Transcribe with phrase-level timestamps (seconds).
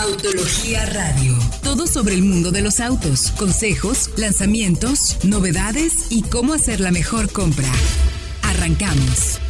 [0.00, 1.36] Autología Radio.
[1.64, 7.32] Todo sobre el mundo de los autos, consejos, lanzamientos, novedades y cómo hacer la mejor
[7.32, 7.66] compra.
[8.42, 9.40] Arrancamos.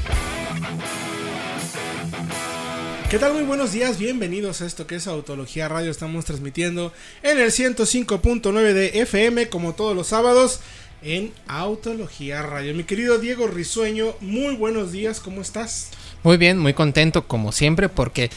[3.10, 3.34] ¿Qué tal?
[3.34, 5.90] Muy buenos días, bienvenidos a esto que es Autología Radio.
[5.90, 10.60] Estamos transmitiendo en el 105.9 de FM como todos los sábados
[11.02, 12.74] en Autología Radio.
[12.74, 15.90] Mi querido Diego Risueño, muy buenos días, ¿cómo estás?
[16.22, 18.30] Muy bien, muy contento como siempre porque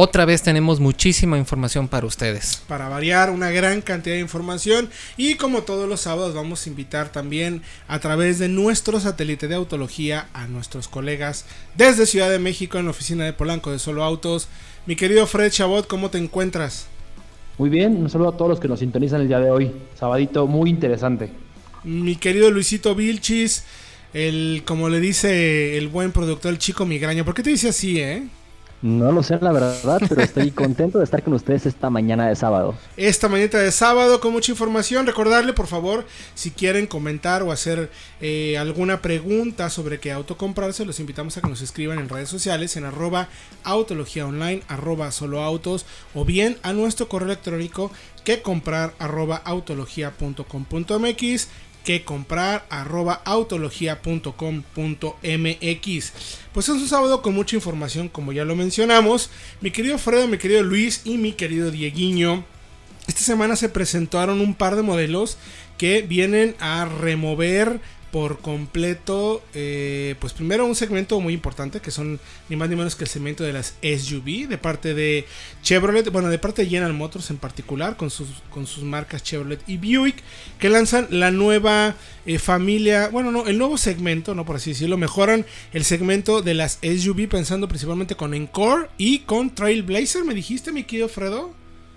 [0.00, 2.62] otra vez tenemos muchísima información para ustedes.
[2.68, 4.88] Para variar, una gran cantidad de información.
[5.16, 9.56] Y como todos los sábados, vamos a invitar también a través de nuestro satélite de
[9.56, 14.04] autología a nuestros colegas desde Ciudad de México en la oficina de Polanco de Solo
[14.04, 14.46] Autos.
[14.86, 16.86] Mi querido Fred Chabot, ¿cómo te encuentras?
[17.58, 19.72] Muy bien, un saludo a todos los que nos sintonizan el día de hoy.
[19.98, 21.32] Sabadito muy interesante.
[21.82, 23.64] Mi querido Luisito Vilchis,
[24.14, 27.24] el, como le dice el buen productor, el chico migraño.
[27.24, 28.28] ¿Por qué te dice así, eh?
[28.80, 32.36] No lo sé la verdad, pero estoy contento de estar con ustedes esta mañana de
[32.36, 32.76] sábado.
[32.96, 35.04] Esta mañana de sábado con mucha información.
[35.04, 37.90] Recordarle, por favor, si quieren comentar o hacer
[38.20, 42.28] eh, alguna pregunta sobre qué auto comprarse, los invitamos a que nos escriban en redes
[42.28, 43.26] sociales en arroba
[43.64, 45.84] autología online, arroba solo autos,
[46.14, 47.90] o bien a nuestro correo electrónico
[48.22, 51.48] que comprar arroba autología.com.mx
[51.88, 56.12] que comprar arroba autología.com.mx.
[56.52, 59.30] Pues es un sábado con mucha información, como ya lo mencionamos.
[59.62, 62.44] Mi querido Fredo, mi querido Luis y mi querido Dieguiño.
[63.06, 65.38] Esta semana se presentaron un par de modelos
[65.78, 72.18] que vienen a remover por completo, eh, pues primero un segmento muy importante que son
[72.48, 75.26] ni más ni menos que el segmento de las SUV de parte de
[75.62, 79.60] Chevrolet, bueno, de parte de General Motors en particular, con sus, con sus marcas Chevrolet
[79.66, 80.16] y Buick,
[80.58, 84.96] que lanzan la nueva eh, familia, bueno, no, el nuevo segmento, no por así decirlo,
[84.96, 90.72] mejoran el segmento de las SUV pensando principalmente con Encore y con Trailblazer, me dijiste,
[90.72, 91.50] mi querido Fredo.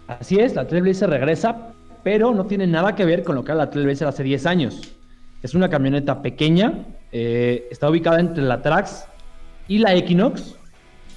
[0.07, 3.59] Así es, la Trailblazer regresa, pero no tiene nada que ver con lo que era
[3.59, 4.93] la Trailblazer hace 10 años.
[5.43, 9.05] Es una camioneta pequeña, eh, está ubicada entre la Trax
[9.67, 10.55] y la Equinox.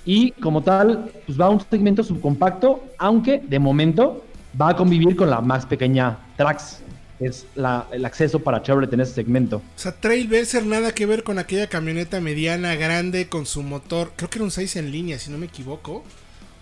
[0.07, 4.25] Y como tal, pues va a un segmento subcompacto, aunque de momento
[4.61, 6.81] va a convivir con la más pequeña Trax.
[7.21, 9.59] Es el acceso para Chevrolet en ese segmento.
[9.59, 14.13] O sea, Trailblazer nada que ver con aquella camioneta mediana, grande, con su motor.
[14.17, 16.03] Creo que era un 6 en línea, si no me equivoco.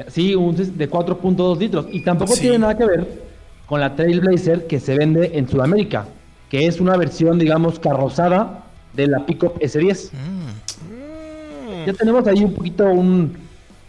[0.08, 1.86] Sí, un de 4.2 litros.
[1.90, 3.22] Y tampoco tiene nada que ver
[3.66, 6.06] con la Trailblazer que se vende en Sudamérica
[6.52, 10.10] que es una versión, digamos, carrozada de la Pickup S10.
[10.12, 11.86] Mm.
[11.86, 13.34] Ya tenemos ahí un poquito un,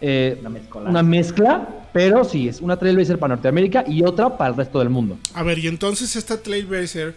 [0.00, 0.42] eh,
[0.72, 4.88] una, mezcla, pero sí, es una Trailblazer para Norteamérica y otra para el resto del
[4.88, 5.18] mundo.
[5.34, 7.14] A ver, y entonces esta Trailblazer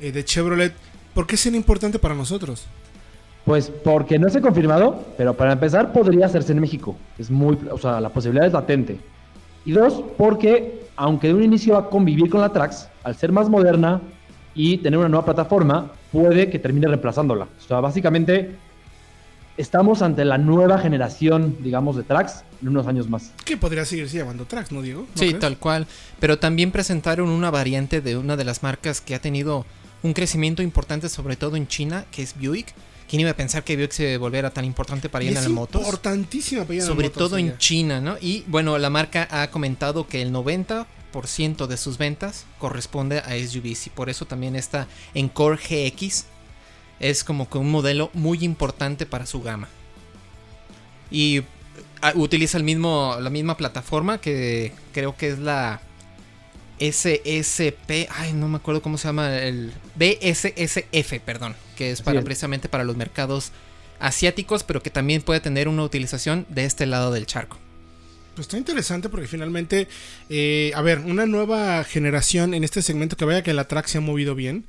[0.00, 0.74] eh, de Chevrolet,
[1.14, 2.66] ¿por qué es importante para nosotros?
[3.44, 6.96] Pues porque no se ha confirmado, pero para empezar podría hacerse en México.
[7.20, 8.98] Es muy, o sea, la posibilidad es latente.
[9.64, 13.30] Y dos, porque aunque de un inicio va a convivir con la Trax, al ser
[13.30, 14.00] más moderna,
[14.58, 17.44] y tener una nueva plataforma puede que termine reemplazándola.
[17.44, 18.56] O sea, básicamente
[19.56, 23.30] estamos ante la nueva generación, digamos, de tracks en unos años más.
[23.44, 25.06] Que podría seguirse llamando tracks, ¿no, Diego?
[25.14, 25.86] sí, tal cual.
[26.18, 29.64] Pero también presentaron una variante de una de las marcas que ha tenido
[30.02, 32.74] un crecimiento importante, sobre todo en China, que es Buick.
[33.08, 35.84] ¿Quién iba a pensar que Buick se volviera tan importante para General Motors?
[35.84, 38.16] Importantísima para General Sobre todo en China, ¿no?
[38.20, 40.84] Y bueno, la marca ha comentado que el 90
[41.22, 46.26] de sus ventas corresponde a SUVs y por eso también está en Core GX
[47.00, 49.68] es como que un modelo muy importante para su gama.
[51.10, 51.42] Y
[52.02, 55.80] ah, utiliza el mismo, la misma plataforma que creo que es la
[56.80, 62.68] SSP, ay no me acuerdo cómo se llama, el BSSF, perdón, que es para precisamente
[62.68, 63.52] para los mercados
[63.98, 67.58] asiáticos, pero que también puede tener una utilización de este lado del charco.
[68.38, 69.88] Pues está interesante porque finalmente,
[70.30, 73.98] eh, a ver, una nueva generación en este segmento que vaya que la track se
[73.98, 74.64] ha movido bien.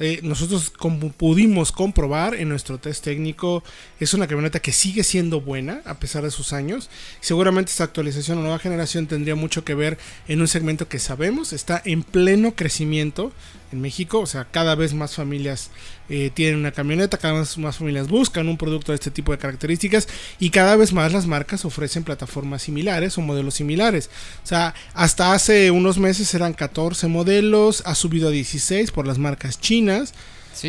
[0.00, 3.62] Eh, nosotros como pudimos comprobar en nuestro test técnico,
[4.00, 6.90] es una camioneta que sigue siendo buena a pesar de sus años.
[7.20, 11.52] Seguramente esta actualización o nueva generación tendría mucho que ver en un segmento que sabemos
[11.52, 13.30] está en pleno crecimiento
[13.72, 14.20] en México.
[14.20, 15.70] O sea, cada vez más familias
[16.08, 19.38] eh, tienen una camioneta, cada vez más familias buscan un producto de este tipo de
[19.38, 20.08] características
[20.38, 24.10] y cada vez más las marcas ofrecen plataformas similares o modelos similares.
[24.42, 29.18] O sea, hasta hace unos meses eran 14 modelos, ha subido a 16 por las
[29.18, 30.14] marcas chinas.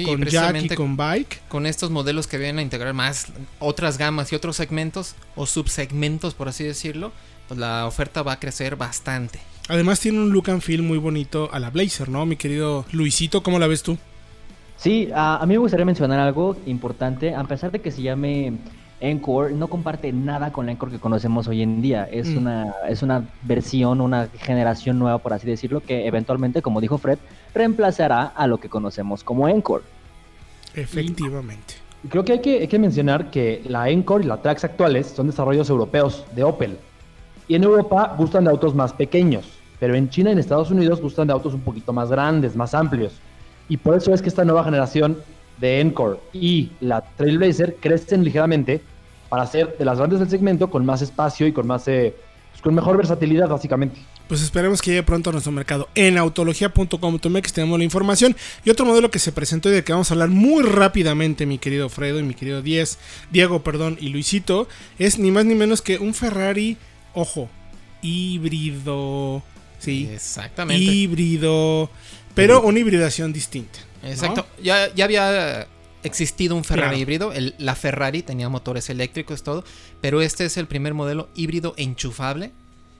[0.05, 1.41] con Jack y con Bike.
[1.49, 3.27] Con estos modelos que vienen a integrar más
[3.59, 7.11] otras gamas y otros segmentos o subsegmentos, por así decirlo,
[7.55, 9.39] la oferta va a crecer bastante.
[9.69, 12.25] Además tiene un look and feel muy bonito a la Blazer, ¿no?
[12.25, 13.97] Mi querido Luisito, ¿cómo la ves tú?
[14.77, 17.33] Sí, a, mí me gustaría mencionar algo importante.
[17.33, 18.53] A pesar de que se llame
[18.99, 22.03] Encore no comparte nada con la Encore que conocemos hoy en día.
[22.11, 22.37] Es, Mm.
[22.37, 27.19] una, es una versión, una generación nueva, por así decirlo, que eventualmente, como dijo Fred,
[27.53, 29.83] reemplazará a lo que conocemos como Encore.
[30.75, 31.75] Efectivamente.
[32.09, 35.27] Creo que hay, que hay que mencionar que la Encore y la Trax actuales son
[35.27, 36.77] desarrollos europeos de Opel.
[37.47, 39.45] Y en Europa gustan de autos más pequeños,
[39.79, 42.73] pero en China y en Estados Unidos gustan de autos un poquito más grandes, más
[42.73, 43.13] amplios.
[43.69, 45.17] Y por eso es que esta nueva generación
[45.59, 48.81] de Encore y la Trailblazer crecen ligeramente
[49.29, 52.15] para ser de las grandes del segmento con más espacio y con más eh,
[52.51, 53.99] pues, con mejor versatilidad básicamente.
[54.27, 55.89] Pues esperemos que llegue pronto a nuestro mercado.
[55.95, 58.35] En autología.com.mx tenemos la información.
[58.63, 61.57] Y otro modelo que se presentó y de que vamos a hablar muy rápidamente, mi
[61.57, 62.99] querido Fredo y mi querido Diez,
[63.31, 64.67] Diego, perdón, y Luisito,
[64.97, 66.77] es ni más ni menos que un Ferrari,
[67.13, 67.49] ojo,
[68.01, 69.43] híbrido.
[69.79, 70.83] Sí, Exactamente.
[70.83, 71.89] híbrido.
[72.35, 73.79] Pero una hibridación distinta.
[74.01, 74.09] ¿no?
[74.09, 74.45] Exacto.
[74.61, 75.67] Ya, ya había
[76.03, 77.01] existido un Ferrari Claro.
[77.01, 77.33] híbrido.
[77.33, 79.63] El- la Ferrari tenía motores eléctricos, todo.
[80.01, 82.51] Pero este es el primer modelo híbrido enchufable.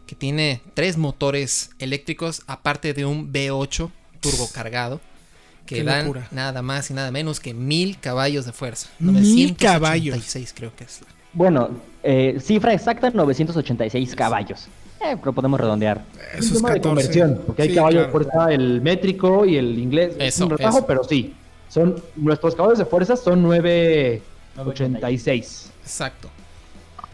[0.08, 3.90] Que tiene tres motores eléctricos, aparte de un V8
[4.20, 5.00] turbo cargado.
[5.66, 6.28] Que Qué dan locura.
[6.32, 8.90] nada más y nada menos que mil caballos de fuerza.
[9.00, 10.16] Mil caballos.
[10.18, 11.00] 986 creo que es.
[11.02, 11.70] la- Bueno,
[12.04, 14.68] eh, cifra exacta, 986 caballos.
[15.02, 16.02] Eh, pero podemos redondear.
[16.34, 16.90] Es Esos un tema de 14.
[16.90, 18.08] conversión, porque hay Sí, caballo claro.
[18.08, 20.16] de fuerza, el métrico y el inglés.
[20.20, 20.88] es Eso, un relajo, eso.
[20.88, 21.34] pero sí.
[21.70, 25.72] Son, nuestros caballos de fuerza son 986.
[25.82, 26.30] Exacto.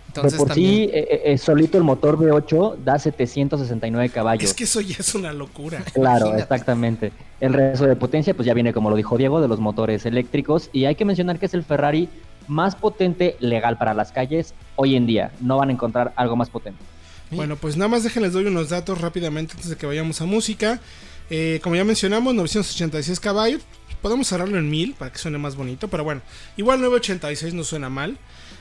[0.08, 0.90] Entonces por también.
[0.90, 4.44] sí, eh, eh, solito el motor V8 da 769 caballos.
[4.44, 5.84] Es que eso ya es una locura.
[5.94, 6.42] Claro, Imagínate.
[6.42, 7.12] exactamente.
[7.40, 10.70] El resto de potencia, pues ya viene, como lo dijo Diego, de los motores eléctricos.
[10.74, 12.10] Y hay que mencionar que es el Ferrari
[12.50, 15.32] más potente legal para las calles hoy en día.
[15.40, 16.84] No van a encontrar algo más potente.
[17.32, 20.82] Bueno, pues nada más déjenles doy unos datos rápidamente antes de que vayamos a música.
[21.30, 23.62] Eh, como ya mencionamos, 986 caballos.
[24.02, 26.22] Podemos cerrarlo en 1000 para que suene más bonito, pero bueno,
[26.58, 28.18] igual 986 no suena mal.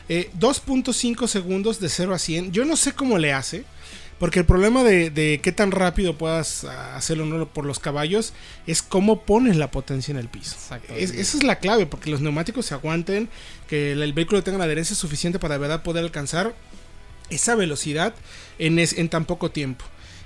[0.09, 2.53] Eh, 2.5 segundos de 0 a 100.
[2.53, 3.65] Yo no sé cómo le hace,
[4.19, 7.47] porque el problema de, de qué tan rápido puedas hacerlo ¿no?
[7.49, 8.33] por los caballos
[8.67, 10.57] es cómo pones la potencia en el piso.
[10.97, 13.29] Es- esa es la clave, porque los neumáticos se aguanten,
[13.69, 16.55] que el, el vehículo tenga la adherencia suficiente para de verdad poder alcanzar
[17.31, 18.15] esa velocidad
[18.59, 19.85] en, es- en tan poco tiempo.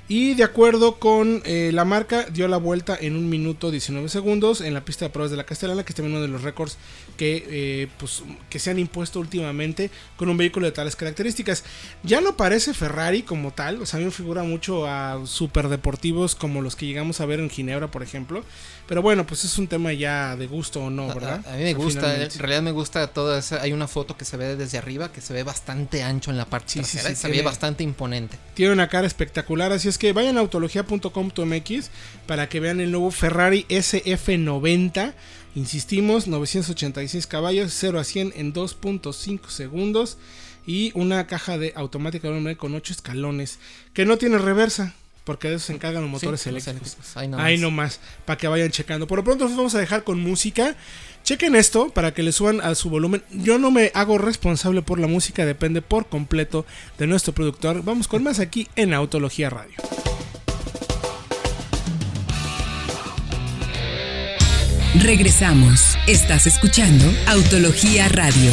[0.09, 4.61] Y de acuerdo con eh, la marca, dio la vuelta en un minuto 19 segundos
[4.61, 6.77] en la pista de pruebas de la Castellana, que es también uno de los récords
[7.12, 11.64] que, eh, pues, que se han impuesto últimamente con un vehículo de tales características.
[12.03, 16.35] Ya no parece Ferrari como tal, o sea, a mí me figura mucho a superdeportivos
[16.35, 18.44] como los que llegamos a ver en Ginebra, por ejemplo.
[18.88, 21.41] Pero bueno, pues es un tema ya de gusto o no, ¿verdad?
[21.47, 22.35] A, a mí me gusta, finalmente.
[22.35, 23.62] en realidad me gusta toda esa.
[23.62, 26.47] Hay una foto que se ve desde arriba que se ve bastante ancho en la
[26.47, 27.09] parte Sí, trasera.
[27.11, 28.37] sí, se ve bastante imponente.
[28.55, 31.91] Tiene una cara espectacular, así es que vayan a autología.com.mx
[32.26, 35.12] para que vean el nuevo Ferrari SF90.
[35.54, 40.19] Insistimos, 986 caballos, 0 a 100 en 2.5 segundos
[40.66, 43.58] y una caja de automática de con 8 escalones
[43.93, 44.94] que no tiene reversa.
[45.25, 46.94] Porque de eso se encargan los motores Sí, los eléctricos.
[46.94, 47.46] eléctricos, ahí nomás.
[47.46, 49.06] Ahí nomás, para que vayan checando.
[49.06, 50.75] Por lo pronto nos vamos a dejar con música.
[51.22, 53.22] Chequen esto para que le suban a su volumen.
[53.31, 56.66] Yo no me hago responsable por la música, depende por completo
[56.99, 57.84] de nuestro productor.
[57.84, 59.76] Vamos con más aquí en Autología Radio.
[65.00, 65.97] Regresamos.
[66.06, 68.50] Estás escuchando Autología Radio.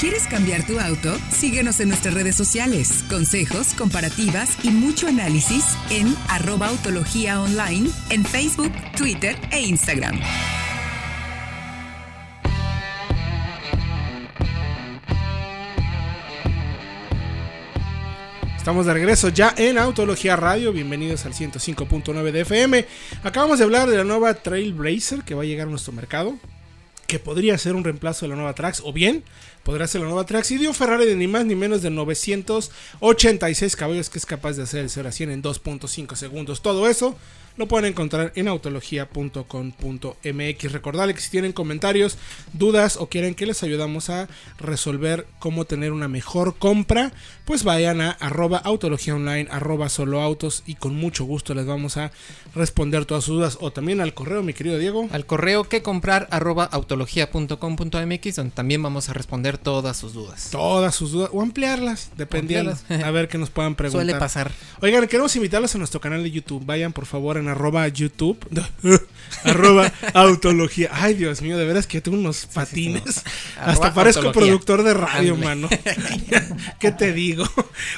[0.00, 1.16] ¿Quieres cambiar tu auto?
[1.30, 3.04] Síguenos en nuestras redes sociales.
[3.08, 10.20] Consejos, comparativas y mucho análisis en arroba autología online en Facebook, Twitter e Instagram.
[18.64, 20.72] Estamos de regreso ya en Autología Radio.
[20.72, 22.86] Bienvenidos al 105.9 de FM.
[23.22, 26.38] Acabamos de hablar de la nueva Trailblazer que va a llegar a nuestro mercado.
[27.06, 28.80] Que podría ser un reemplazo de la nueva Trax.
[28.82, 29.22] O bien,
[29.64, 30.50] podría ser la nueva Trax.
[30.50, 34.62] Y dio Ferrari de ni más ni menos de 986 caballos que es capaz de
[34.62, 36.62] hacer el 0 a 100 en 2.5 segundos.
[36.62, 37.18] Todo eso
[37.56, 40.72] lo pueden encontrar en autología.com.mx.
[40.72, 42.18] Recordarle que si tienen comentarios,
[42.52, 47.12] dudas o quieren que les ayudamos a resolver cómo tener una mejor compra,
[47.44, 51.96] pues vayan a arroba autología online, arroba solo autos y con mucho gusto les vamos
[51.96, 52.10] a
[52.54, 53.58] responder todas sus dudas.
[53.60, 55.08] O también al correo, mi querido Diego.
[55.12, 60.48] Al correo que comprar arroba autología.com.mx donde también vamos a responder todas sus dudas.
[60.50, 62.72] Todas sus dudas o ampliarlas, dependiendo.
[62.72, 63.06] Ampliarlas.
[63.06, 64.04] A ver qué nos puedan preguntar.
[64.04, 64.50] Suele pasar.
[64.80, 66.64] Oigan, queremos invitarlos a nuestro canal de YouTube.
[66.64, 68.38] Vayan por favor en arroba YouTube.
[69.44, 70.90] arroba autología.
[70.92, 73.22] Ay, Dios mío, de veras que tengo unos patines.
[73.58, 74.32] Hasta parezco autología.
[74.32, 75.68] productor de radio, mano.
[76.80, 77.44] ¿Qué te digo?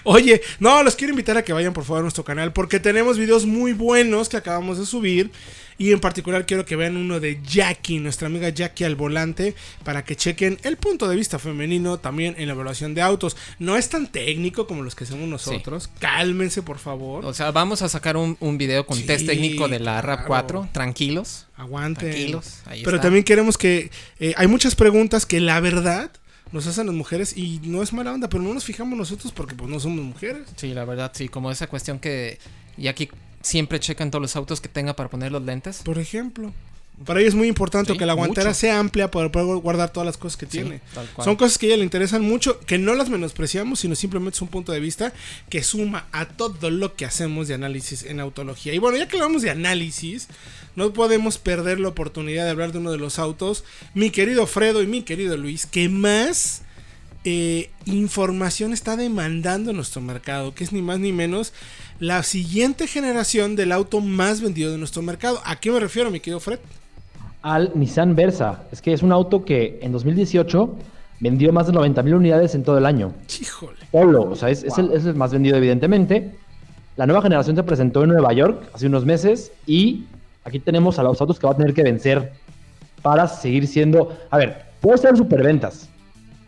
[0.05, 3.19] Oye, no, los quiero invitar a que vayan por favor a nuestro canal porque tenemos
[3.19, 5.31] videos muy buenos que acabamos de subir.
[5.79, 9.55] Y en particular quiero que vean uno de Jackie, nuestra amiga Jackie al volante,
[9.85, 13.37] para que chequen el punto de vista femenino también en la evaluación de autos.
[13.59, 15.91] No es tan técnico como los que hacemos nosotros.
[15.99, 17.25] Cálmense, por favor.
[17.27, 20.21] O sea, vamos a sacar un, un video con Sí, test técnico de la RAP
[20.27, 20.29] claro.
[20.29, 20.69] 4.
[20.73, 21.47] Tranquilos.
[21.57, 22.11] Aguanten.
[22.11, 23.05] Tranquilos, ahí Pero está.
[23.09, 23.91] también queremos que.
[24.19, 26.11] eh, hay muchas preguntas que la verdad
[26.53, 29.55] nos hacen las mujeres y no es mala onda, pero no nos fijamos nosotros porque
[29.55, 30.43] pues no somos mujeres.
[30.57, 31.29] Sí, la verdad, sí.
[31.29, 32.39] Como esa cuestión que
[32.89, 33.09] aquí
[33.47, 35.83] siempre checan todos los autos que tenga para poner los lentes.
[35.85, 36.53] Por ejemplo.
[37.05, 38.59] Para ella es muy importante Sí, que la guantera mucho.
[38.59, 40.81] sea amplia para poder guardar todas las cosas que Sí, tiene.
[41.23, 44.41] Son cosas que a ella le interesan mucho, que no las menospreciamos, sino simplemente es
[44.43, 45.13] un punto de vista
[45.51, 48.73] que suma a todo lo que hacemos de análisis en autología.
[48.73, 50.29] Y bueno, ya que hablamos de análisis,
[50.75, 54.83] no podemos perder la oportunidad de hablar de uno de los autos, mi querido Fredo
[54.83, 56.63] y mi querido Luis, que más
[57.27, 61.53] eh, información está demandando nuestro mercado, que es ni más ni menos
[61.99, 65.41] la siguiente generación del auto más vendido de nuestro mercado.
[65.45, 66.61] ¿A qué me refiero, mi querido Fred?
[67.43, 68.65] Al Nissan Versa.
[68.73, 70.77] Es que es un auto que en 2018
[71.21, 73.13] vendió más de 90 mil unidades en todo el año.
[73.41, 73.79] Híjole.
[73.91, 76.37] Solo, o sea, es, es el, es el más vendido evidentemente.
[76.97, 80.05] La nueva generación se presentó en Nueva York hace unos meses y
[80.45, 82.33] aquí tenemos a los autos que va a tener que vencer
[83.03, 84.17] para seguir siendo...
[84.31, 85.89] A ver, puede ser superventas,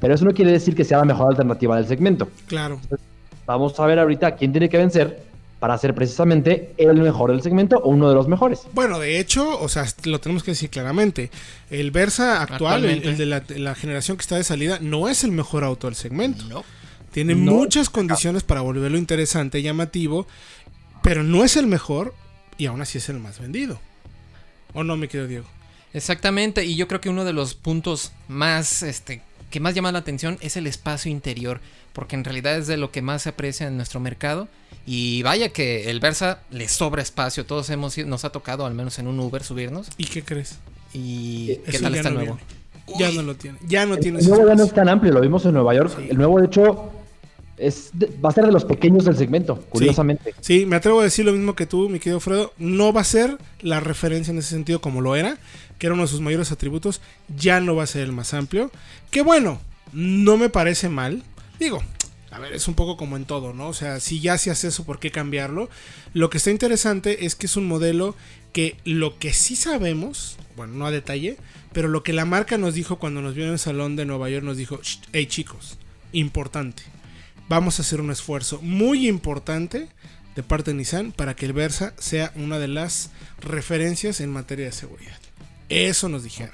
[0.01, 2.29] pero eso no quiere decir que sea la mejor alternativa del segmento.
[2.47, 2.81] Claro.
[3.47, 5.23] Vamos a ver ahorita quién tiene que vencer
[5.59, 8.61] para ser precisamente el mejor del segmento o uno de los mejores.
[8.75, 11.31] Bueno, de hecho, o sea, lo tenemos que decir claramente.
[11.71, 15.33] El Versa actual, el, de la, la generación que está de salida, no es el
[15.33, 16.45] mejor auto del segmento.
[16.45, 16.65] No.
[17.11, 17.53] Tiene No.
[17.53, 20.27] muchas condiciones para volverlo interesante, llamativo,
[21.03, 22.15] pero no es el mejor
[22.57, 23.81] y aún así es el más vendido.
[24.75, 25.47] ¿O no, mi querido Diego?
[25.95, 29.99] Exactamente, y yo creo que uno de los puntos más, este, que más llama la
[30.01, 31.61] atención es el espacio interior,
[31.93, 34.49] porque en realidad es de lo que más se aprecia en nuestro mercado.
[34.87, 38.75] Y vaya que el Versa le sobra espacio, todos hemos ido- nos ha tocado al
[38.75, 39.89] menos en un Uber subirnos.
[39.99, 40.59] ¿Y qué crees?
[40.95, 42.39] ¿Y qué Eso tal está el no nuevo?
[42.39, 42.59] viene.
[42.99, 43.59] Ya no lo tiene.
[43.67, 45.99] Ya no tiene El nuevo ya no es tan amplio, lo vimos en Nueva York.
[46.09, 46.91] El nuevo, de hecho,
[47.59, 50.35] es de- va a ser de los pequeños del segmento, curiosamente.
[50.41, 52.53] Sí, me atrevo a decir lo mismo que tú, mi querido Fredo.
[52.59, 55.39] No va a ser la referencia en ese sentido como lo era,
[55.79, 57.01] que era uno de sus mayores atributos.
[57.37, 58.71] Ya no va a ser el más amplio.
[59.11, 59.61] Que bueno,
[59.93, 61.23] no me parece mal.
[61.59, 61.83] Digo,
[62.31, 63.69] a ver, es un poco como en todo, ¿no?
[63.69, 65.69] O sea, si ya se hace eso, ¿por qué cambiarlo?
[66.15, 68.15] Lo que está interesante es que es un modelo
[68.53, 71.37] que lo que sí sabemos, bueno, no a detalle,
[71.73, 74.31] pero lo que la marca nos dijo cuando nos vio en el salón de Nueva
[74.31, 75.79] York, nos dijo, "Shh, hey chicos,
[76.13, 76.83] importante
[77.49, 79.89] vamos a hacer un esfuerzo muy importante
[80.37, 84.67] de parte de Nissan para que el Versa sea una de las referencias en materia
[84.67, 85.19] de seguridad.
[85.69, 86.53] Eso nos dijeron.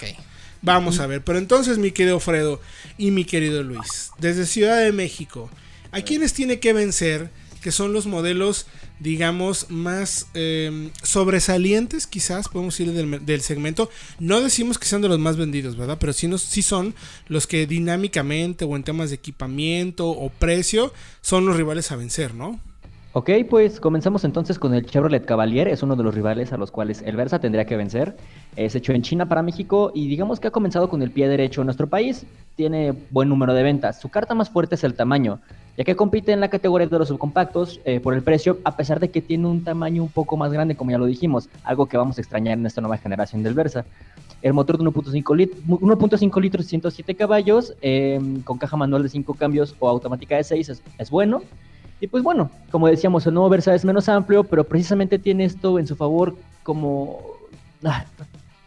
[0.62, 2.60] Vamos a ver, pero entonces mi querido Fredo
[2.96, 5.50] y mi querido Luis, desde Ciudad de México,
[5.92, 7.30] ¿a quiénes tiene que vencer?
[7.60, 8.66] Que son los modelos,
[9.00, 13.90] digamos, más eh, sobresalientes, quizás, podemos decir, del, segmento.
[14.18, 15.98] No decimos que sean de los más vendidos, ¿verdad?
[16.00, 16.94] Pero sí, nos, sí son
[17.28, 22.34] los que dinámicamente o en temas de equipamiento o precio son los rivales a vencer,
[22.34, 22.60] ¿no?
[23.16, 26.72] Ok, pues comenzamos entonces con el Chevrolet Cavalier, es uno de los rivales a los
[26.72, 28.16] cuales el Versa tendría que vencer.
[28.56, 31.60] Es hecho en China para México y digamos que ha comenzado con el pie derecho
[31.60, 32.26] en nuestro país.
[32.56, 34.00] Tiene buen número de ventas.
[34.00, 35.40] Su carta más fuerte es el tamaño,
[35.76, 39.00] ya que compite en la categoría de los subcompactos eh, por el precio, a pesar
[39.00, 41.96] de que tiene un tamaño un poco más grande, como ya lo dijimos, algo que
[41.96, 43.84] vamos a extrañar en esta nueva generación del Versa.
[44.42, 49.08] El motor de 1.5 lit 1.5 litros y 107 caballos, eh, con caja manual de
[49.08, 51.42] 5 cambios o automática de 6 es, es bueno.
[52.00, 55.78] Y pues bueno, como decíamos, el nuevo Versa es menos amplio, pero precisamente tiene esto
[55.78, 57.20] en su favor como...
[57.84, 58.04] ah,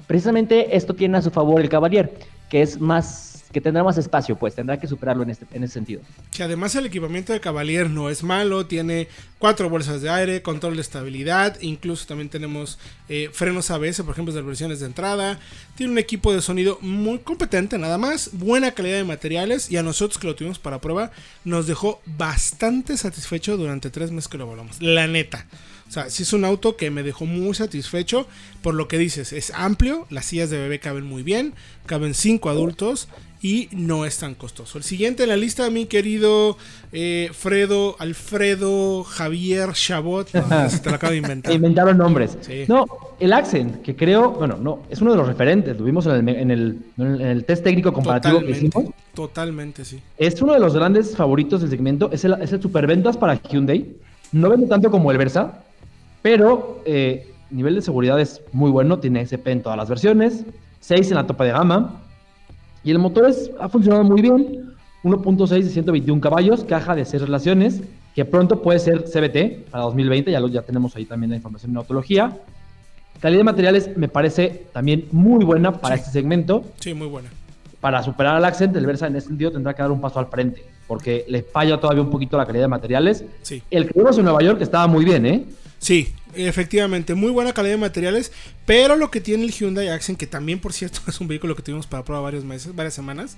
[0.07, 2.11] precisamente esto tiene a su favor el Cavalier,
[2.49, 3.36] que es más...
[3.51, 6.01] que tendrá más espacio, pues tendrá que superarlo en, este, en ese sentido.
[6.31, 9.07] Que además el equipamiento de Cavalier no es malo, tiene
[9.39, 12.77] cuatro bolsas de aire, control de estabilidad, incluso también tenemos
[13.07, 15.39] eh, frenos ABS, por ejemplo, de versiones de entrada,
[15.75, 19.83] tiene un equipo de sonido muy competente nada más, buena calidad de materiales y a
[19.83, 21.11] nosotros que lo tuvimos para prueba
[21.43, 25.45] nos dejó bastante satisfecho durante tres meses que lo volamos, la neta.
[25.87, 28.27] O sea, sí es un auto que me dejó muy satisfecho
[28.61, 29.31] por lo que dices.
[29.31, 31.53] Es amplio, las sillas de bebé caben muy bien,
[31.85, 33.07] caben cinco adultos
[33.47, 34.77] y no es tan costoso.
[34.77, 36.57] El siguiente en la lista, mi querido
[36.91, 40.33] eh, Fredo, Alfredo, Javier, Chabot.
[40.33, 41.53] No, se te lo acabo de inventar.
[41.53, 42.37] Inventaron nombres.
[42.41, 42.65] Sí.
[42.67, 42.85] No,
[43.21, 45.77] el Accent, que creo, bueno, no, es uno de los referentes.
[45.79, 48.83] Lo vimos en el, en el, en el test técnico comparativo que hicimos.
[49.13, 50.01] totalmente, sí.
[50.17, 52.09] Es uno de los grandes favoritos del segmento.
[52.11, 53.95] Es el, es el superventas para Hyundai.
[54.33, 55.63] No vende tanto como el Versa,
[56.21, 58.99] pero eh, nivel de seguridad es muy bueno.
[58.99, 60.43] Tiene SP en todas las versiones,
[60.81, 62.01] 6 en la topa de gama.
[62.87, 64.63] Y el motor es, ha funcionado muy bien.
[65.03, 67.81] 1.6 de 121 caballos, caja de 6 relaciones,
[68.15, 70.31] que pronto puede ser CBT para 2020.
[70.31, 72.37] Ya, lo, ya tenemos ahí también la información en autología.
[73.19, 76.01] Calidad de materiales me parece también muy buena para Sí.
[76.03, 77.27] este segmento Sí, muy buena.
[77.81, 80.27] para superar al Accent, el Versa en ese sentido tendrá que dar un paso al
[80.27, 83.25] frente, porque le falla todavía un poquito la calidad de materiales.
[83.41, 83.61] Sí.
[83.69, 85.43] El que vimos en Nueva York estaba muy bien, ¿eh?
[85.79, 88.31] Sí, efectivamente, muy buena calidad de materiales,
[88.65, 91.63] pero lo que tiene el Hyundai Accent, que también por cierto es un vehículo que
[91.63, 93.37] tuvimos para prueba varios meses, varias semanas,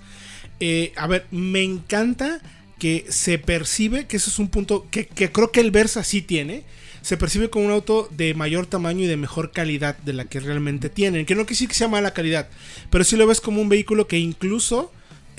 [0.59, 2.39] eh, a ver, me encanta
[2.77, 6.21] que se percibe, que eso es un punto que, que creo que el Versa sí
[6.21, 6.63] tiene,
[7.01, 10.39] se percibe como un auto de mayor tamaño y de mejor calidad de la que
[10.39, 12.49] realmente tienen, que no quiere decir que sea mala calidad,
[12.89, 14.91] pero sí lo ves como un vehículo que incluso...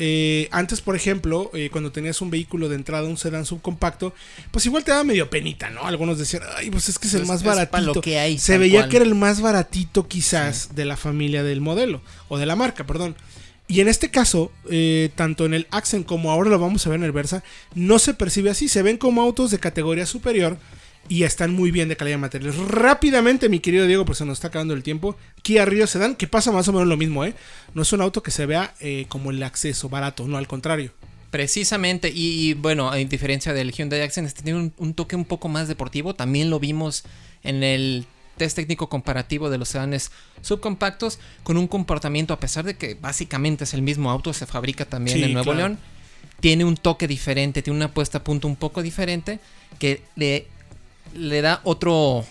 [0.03, 4.15] eh, antes, por ejemplo, eh, cuando tenías un vehículo de entrada, un sedán subcompacto,
[4.51, 5.87] pues igual te daba medio penita, ¿no?
[5.87, 7.83] Algunos decían, ay, pues es que es el Pues más baratito.
[7.95, 8.89] lo que hay, Se veía cual.
[8.89, 12.87] que era el más baratito quizás de la familia del modelo, o de la marca,
[12.87, 13.15] perdón.
[13.69, 16.99] Y en este caso, eh, tanto en el Accent como ahora lo vamos a ver
[16.99, 18.69] en el Versa, no se percibe así.
[18.69, 20.57] Se ven como autos de categoría superior
[21.09, 22.57] y están muy bien de calidad de materiales.
[22.69, 25.17] Rápidamente, mi querido Diego, pues se nos está acabando el tiempo.
[25.43, 27.35] Kia Rio Sedan, que pasa más o menos lo mismo, ¿eh?
[27.75, 30.93] No es un auto que se vea eh, como el acceso barato, no al contrario.
[31.31, 35.25] Precisamente, y, y, bueno, en diferencia del Hyundai Accent, este tiene un, un toque un
[35.25, 36.15] poco más deportivo.
[36.15, 37.05] También lo vimos
[37.43, 42.75] en el test técnico comparativo de los sedanes subcompactos, con un comportamiento, a pesar de
[42.75, 45.59] que básicamente es el mismo auto, se fabrica también Sí, en Nuevo claro.
[45.59, 45.79] León,
[46.41, 49.41] tiene un toque diferente, tiene una puesta a punto un poco diferente,
[49.79, 50.47] que le,
[51.15, 52.25] le da otro,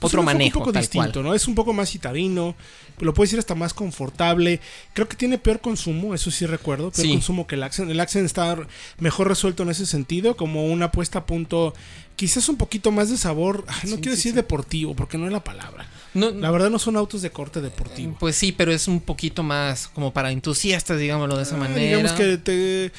[0.00, 0.58] otro manejo.
[0.58, 1.24] Un poco tal distinto, cual.
[1.24, 1.34] ¿no?
[1.34, 2.54] Es un poco más citadino.
[2.98, 4.58] Lo puedes decir hasta más confortable.
[4.94, 6.90] Creo que tiene peor consumo, eso sí recuerdo.
[6.90, 7.12] Peor Sí.
[7.12, 7.90] consumo que el Accent.
[7.90, 8.56] El Accent está
[9.00, 11.74] mejor resuelto en ese sentido, como una puesta a punto.
[12.16, 13.66] Quizás un poquito más de sabor.
[13.66, 15.86] no Sí, quiero sí, decir deportivo, porque no es la palabra.
[16.14, 18.16] No- La verdad no son autos de corte deportivo.
[18.18, 21.82] Pues sí, pero es un poquito más como para entusiastas, digámoslo de esa Ah, manera.
[21.98, 22.92] Digamos que te.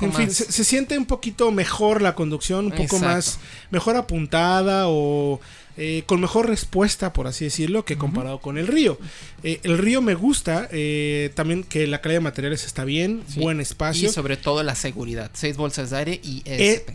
[0.00, 3.06] En fin, se, se siente un poquito mejor la conducción, un poco Exacto.
[3.06, 3.38] más,
[3.70, 5.40] mejor apuntada o
[5.76, 8.98] eh, con mejor respuesta, por así decirlo, que comparado con el río.
[9.42, 13.40] Eh, el río me gusta, eh, también que la calidad de materiales está bien, Sí.
[13.40, 14.08] buen espacio.
[14.08, 15.30] Y sobre todo la seguridad.
[15.32, 16.42] Seis bolsas de aire y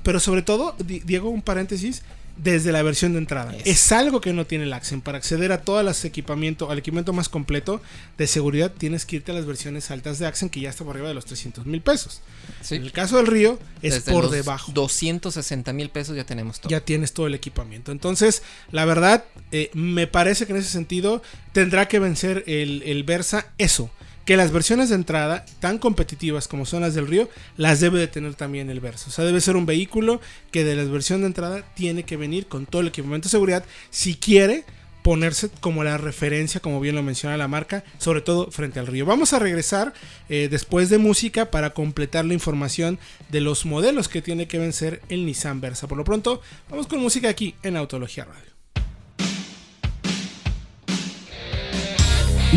[0.04, 2.04] pero sobre todo, Di- Diego, un paréntesis,
[2.38, 3.56] desde la versión de entrada.
[3.56, 3.68] Es.
[3.68, 5.04] Es algo que no tiene el Accent.
[5.04, 7.82] Para acceder a todas las equipamiento, al equipamiento más completo
[8.18, 10.96] de seguridad, tienes que irte a las versiones altas de Accent, que ya está por
[10.96, 12.22] arriba de los 300 mil pesos.
[12.62, 12.76] Sí.
[12.76, 14.72] En el caso del Río, es Desde por debajo.
[14.74, 16.70] 260 mil pesos ya tenemos todo.
[16.70, 17.92] Ya tienes todo el equipamiento.
[17.92, 21.22] Entonces, la verdad, eh, me parece que en ese sentido
[21.54, 23.90] tendrá que vencer el, el Versa eso.
[24.26, 28.08] Que las versiones de entrada, tan competitivas como son las del Río, las debe de
[28.08, 29.10] tener también el Versa.
[29.10, 30.20] O sea, debe ser un vehículo
[30.52, 33.64] que de la versión de entrada tiene que venir con todo el equipamiento de seguridad
[33.92, 34.66] si quiere
[35.06, 39.06] ponerse como la referencia, como bien lo menciona la marca, sobre todo frente al río.
[39.06, 39.94] Vamos a regresar
[40.30, 42.98] eh, después de música para completar la información
[43.30, 45.88] de los modelos que tiene que vencer el Nissan Versa.
[45.88, 48.55] Por lo pronto, vamos con música aquí en Autología Radio.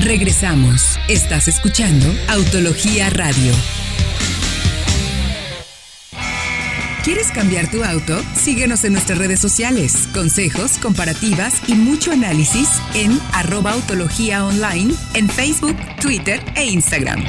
[0.04, 0.96] Regresamos.
[1.08, 3.52] Estás escuchando Autología Radio.
[7.02, 8.20] ¿Quieres cambiar tu auto?
[8.34, 10.08] Síguenos en nuestras redes sociales.
[10.14, 17.24] Consejos, comparativas y mucho análisis en arroba autología online en Facebook, Twitter e Instagram.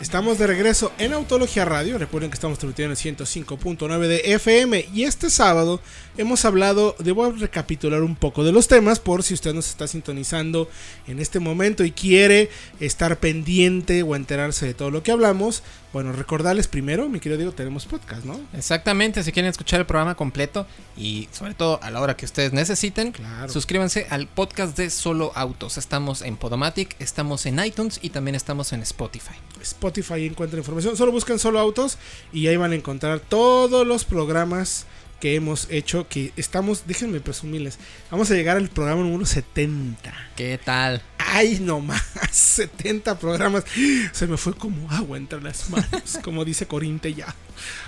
[0.00, 1.98] Estamos de regreso en Autología Radio.
[1.98, 4.86] Recuerden que estamos transmitiendo en el 105.9 de FM.
[4.94, 5.78] Y este sábado
[6.16, 10.70] hemos hablado, debo recapitular un poco de los temas por si usted nos está sintonizando
[11.06, 12.48] en este momento y quiere
[12.80, 15.62] estar pendiente o enterarse de todo lo que hablamos.
[15.92, 18.38] Bueno, recordarles primero, mi querido Diego, tenemos podcast, ¿no?
[18.52, 20.64] Exactamente, si quieren escuchar el programa completo
[20.96, 23.52] y sobre todo a la hora que ustedes necesiten, Claro.
[23.52, 25.78] suscríbanse al podcast de Solo Autos.
[25.78, 29.34] Estamos en Podomatic, estamos en iTunes y también estamos en Spotify.
[29.62, 30.96] Spotify encuentra información.
[30.96, 31.98] Solo buscan solo autos
[32.32, 34.86] y ahí van a encontrar todos los programas
[35.20, 36.08] que hemos hecho.
[36.08, 37.78] Que estamos, déjenme presumirles,
[38.10, 40.12] vamos a llegar al programa número 70.
[40.36, 41.02] ¿Qué tal?
[41.18, 42.02] Ay, no más,
[42.32, 43.64] 70 programas.
[44.12, 47.32] Se me fue como agua entre las manos, como dice Corinte ya.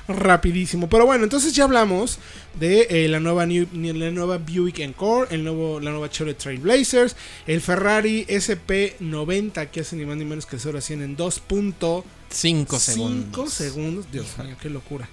[0.06, 0.88] Rapidísimo.
[0.88, 2.18] Pero bueno, entonces ya hablamos
[2.60, 7.16] de eh, la, nueva New- la nueva Buick Encore, el nuevo, la nueva Chevrolet Trailblazers,
[7.46, 12.04] el Ferrari SP90 que hace ni más ni menos que 0 a 100 en 2.5
[12.30, 13.52] 5 segundos.
[13.52, 14.06] segundos.
[14.12, 15.08] Dios mío, qué locura.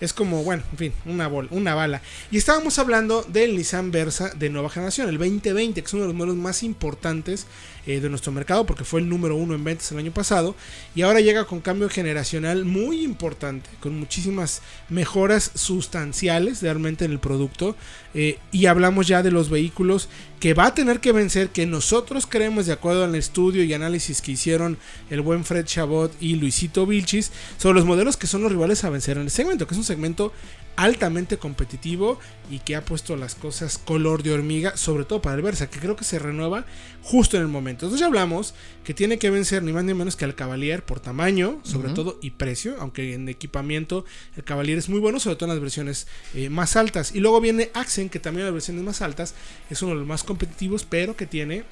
[0.00, 2.02] Es como, bueno, en fin, una, bol, una bala.
[2.30, 6.08] Y estábamos hablando del Nissan Versa de nueva generación, el 2020, que es uno de
[6.08, 7.46] los modelos más importantes
[7.88, 10.54] eh, de nuestro mercado, porque fue el número uno en ventas el año pasado.
[10.94, 17.18] Y ahora llega con cambio generacional muy importante, con muchísimas mejoras sustanciales realmente en el
[17.18, 17.76] producto.
[18.12, 22.26] Eh, y hablamos ya de los vehículos que va a tener que vencer, que nosotros
[22.26, 24.76] creemos, de acuerdo al estudio y análisis que hicieron
[25.08, 28.90] el buen Fred Chabot y Luisito Vilchis, sobre los modelos que son los rivales a
[28.90, 30.32] vencer en el segmento, que es un segmento
[30.78, 35.42] altamente competitivo y que ha puesto las cosas color de hormiga, sobre todo para el
[35.42, 36.66] Versa, que creo que se renueva
[37.02, 37.86] justo en el momento.
[37.86, 41.00] Entonces ya hablamos que tiene que vencer ni más ni menos que al Cavalier por
[41.00, 44.04] tamaño, sobre todo, y precio, aunque en equipamiento
[44.36, 47.12] el Cavalier es muy bueno, sobre todo en las versiones eh, más altas.
[47.12, 49.34] Y luego viene Accent, que también en las versiones más altas
[49.70, 51.64] es uno de los más competitivos, pero que tiene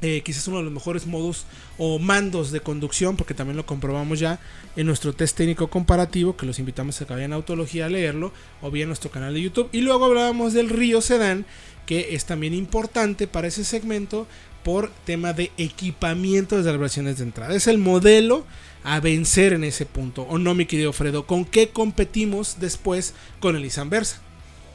[0.00, 1.44] eh, quizás uno de los mejores modos
[1.76, 4.38] o mandos de conducción, porque también lo comprobamos ya
[4.76, 8.32] en nuestro test técnico comparativo, que los invitamos a que vayan a Autología a leerlo,
[8.62, 9.68] o bien en nuestro canal de YouTube.
[9.72, 11.46] Y luego hablábamos del Río Sedan,
[11.86, 14.26] que es también importante para ese segmento
[14.62, 17.54] por tema de equipamiento desde las versiones de entrada.
[17.54, 18.44] Es el modelo
[18.84, 20.22] a vencer en ese punto.
[20.28, 21.26] ¿O no, mi querido Fredo?
[21.26, 24.20] ¿Con qué competimos después con el Versa?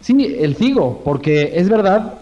[0.01, 2.19] Sí, el Figo, porque es verdad,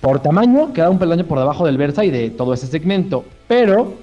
[0.00, 3.94] por tamaño queda un peldaño por debajo del Versa y de todo ese segmento, pero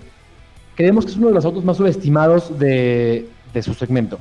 [0.75, 4.19] creemos que es uno de los autos más subestimados de, de su segmento,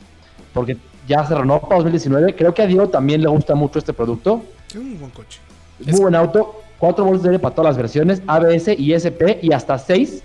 [0.54, 3.92] porque ya se renovó para 2019, creo que a Diego también le gusta mucho este
[3.92, 5.40] producto, Es un buen coche.
[5.80, 9.38] es muy buen auto, 4 bolsas de aire para todas las versiones, ABS y SP
[9.42, 10.22] y hasta 6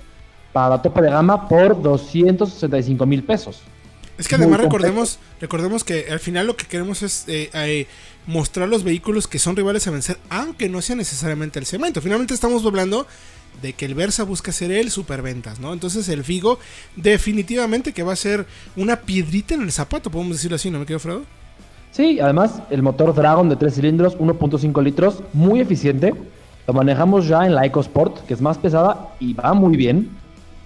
[0.54, 3.62] para la tope de gama por 265 mil pesos.
[4.22, 7.88] Es que además recordemos, recordemos que al final lo que queremos es eh, eh,
[8.28, 12.02] mostrar los vehículos que son rivales a vencer, aunque no sea necesariamente el cemento.
[12.02, 13.08] Finalmente estamos hablando
[13.64, 15.74] de que el Versa busca ser el superventas, ¿no?
[15.74, 16.60] Entonces el Figo
[16.96, 20.86] definitivamente que va a ser una piedrita en el zapato, podemos decirlo así, ¿no me
[20.86, 21.24] quedo Fredo?
[21.90, 26.14] Sí, además el motor Dragon de 3 cilindros, 1.5 litros, muy eficiente.
[26.68, 30.21] Lo manejamos ya en la EcoSport, que es más pesada y va muy bien.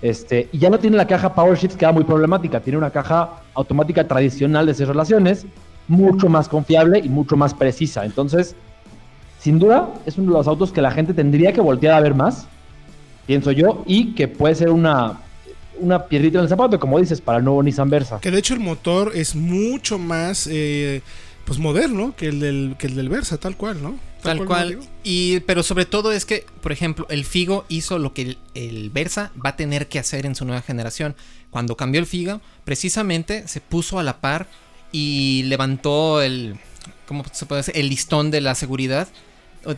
[0.05, 2.59] Este, y ya no tiene la caja Power Shifts, que era muy problemática.
[2.59, 5.47] Tiene una caja automática tradicional de seis relaciones,
[5.87, 8.05] mucho más confiable y mucho más precisa.
[8.05, 8.55] Entonces,
[9.39, 12.13] sin duda, es uno de los autos que la gente tendría que voltear a ver
[12.13, 12.45] más,
[13.25, 15.21] pienso yo, y que puede ser una,
[15.79, 18.19] una piedrita en el zapato, como dices, para el nuevo Nissan Versa.
[18.19, 21.01] Que de hecho el motor es mucho más eh,
[21.45, 23.97] pues moderno que el del, que el del Versa, tal cual, ¿no?
[24.23, 24.79] Tal ¿no, cual.
[25.03, 28.89] Y, pero sobre todo es que, por ejemplo, el Figo hizo lo que el, el
[28.89, 31.15] Versa va a tener que hacer en su nueva generación.
[31.51, 34.47] Cuando cambió el Figo, precisamente se puso a la par
[34.91, 36.57] y levantó el,
[37.07, 37.77] ¿cómo se puede decir?
[37.77, 39.07] El listón de la seguridad,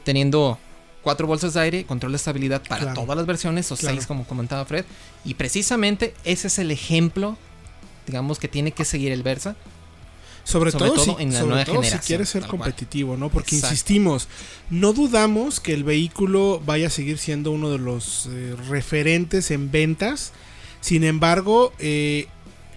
[0.06, 0.58] teniendo
[1.04, 3.02] cuatro bolsas de aire, control de estabilidad para Claro.
[3.02, 3.96] todas las versiones, o Claro.
[3.96, 4.86] seis como comentaba Fred.
[5.26, 7.38] Y precisamente ese es el ejemplo,
[8.06, 9.56] digamos, que tiene que seguir el Versa.
[10.48, 12.52] Sobre, Sobre todo, todo si, en la sobre nueva todo si quieres ser cual.
[12.52, 13.28] competitivo, ¿no?
[13.28, 13.74] Porque Exacto.
[13.74, 14.30] insistimos,
[14.70, 19.72] no dudamos que el vehículo vaya a seguir siendo uno de los eh, referentes en
[19.72, 20.32] ventas.
[20.80, 22.28] Sin embargo, eh,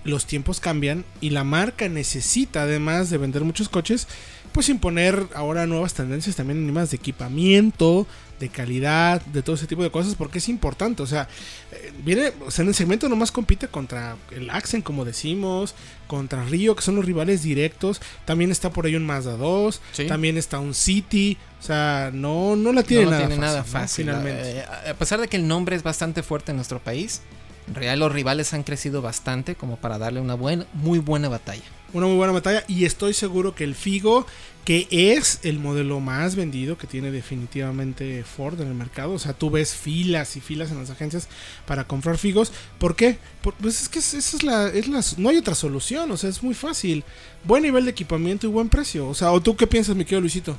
[0.03, 4.09] los tiempos cambian y la marca necesita, además de vender muchos coches,
[4.53, 8.07] pues imponer ahora nuevas tendencias también en temas de equipamiento,
[8.39, 11.03] de calidad, de todo ese tipo de cosas, porque es importante.
[11.03, 11.29] O sea,
[11.73, 15.75] eh, viene, o sea, en el segmento nomás compite contra el Accent, como decimos,
[16.07, 18.01] contra Río, que son los rivales directos.
[18.25, 20.07] También está por ahí un Mazda 2, Sí.
[20.07, 21.37] también está un City.
[21.61, 23.65] O sea, no, no la tiene, no, nada, tiene fácil, nada ¿no?
[23.65, 24.05] fácil.
[24.07, 24.59] Finalmente.
[24.59, 27.21] Eh, a pesar de que el nombre es bastante fuerte en nuestro país,
[27.71, 31.63] en realidad los rivales han crecido bastante como para darle una buena, muy buena batalla.
[31.93, 34.27] Una muy buena batalla y estoy seguro que el Figo,
[34.65, 39.33] que es el modelo más vendido que tiene definitivamente Ford en el mercado, o sea,
[39.33, 41.29] tú ves filas y filas en las agencias
[41.67, 42.53] para comprar Figos.
[42.79, 43.19] ¿Por qué?
[43.43, 46.17] Por- pues es que es- esa es la, es la, no hay otra solución, o
[46.17, 47.03] sea, es muy fácil.
[47.45, 49.09] Buen nivel de equipamiento y buen precio.
[49.09, 50.57] O sea, ¿o tú qué piensas, mi querido Luisito?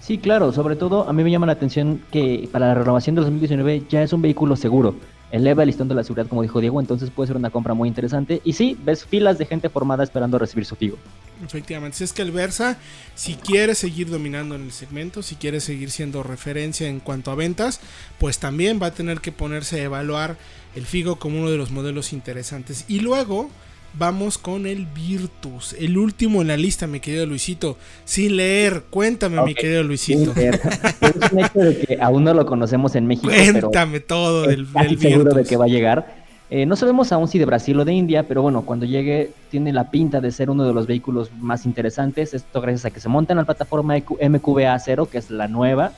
[0.00, 3.24] Sí, claro, sobre todo a mí me llama la atención que para la renovación del
[3.24, 4.96] 2019 ya es un vehículo seguro.
[5.32, 7.88] Eleva el listón de la seguridad, como dijo Diego, entonces puede ser una compra muy
[7.88, 8.42] interesante.
[8.44, 10.98] Y sí, ves filas de gente formada esperando recibir su figo.
[11.42, 12.76] Efectivamente, si es que el Versa,
[13.14, 17.34] si quiere seguir dominando en el segmento, si quiere seguir siendo referencia en cuanto a
[17.34, 17.80] ventas,
[18.18, 20.36] pues también va a tener que ponerse a evaluar
[20.76, 22.84] el Figo como uno de los modelos interesantes.
[22.86, 23.50] Y luego
[23.98, 27.76] vamos con el Virtus, el último en la lista, mi querido Luisito.
[28.04, 30.32] Sin leer, cuéntame, mi querido Luisito.
[30.36, 33.28] es un hecho de que aún no lo conocemos en México.
[33.28, 36.22] Cuéntame todo del, del seguro de que va a llegar.
[36.54, 39.72] Eh, no sabemos aún si de Brasil o de India, pero bueno, cuando llegue tiene
[39.72, 42.34] la pinta de ser uno de los vehículos más interesantes.
[42.34, 45.92] Esto gracias a que se monta en la plataforma MQBA0, que es la nueva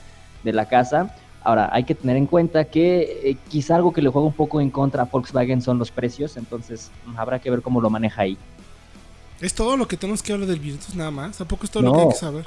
[0.45, 1.17] de la casa.
[1.45, 4.63] Ahora, hay que tener en cuenta que eh, quizá algo que le juega un poco
[4.63, 8.23] en contra a Volkswagen son los precios, entonces mm, habrá que ver cómo lo maneja
[8.23, 8.39] ahí.
[9.43, 11.37] ¿Es todo lo que tenemos que hablar del Virtus nada más?
[11.37, 12.45] ¿Tampoco es todo lo que hay que saber?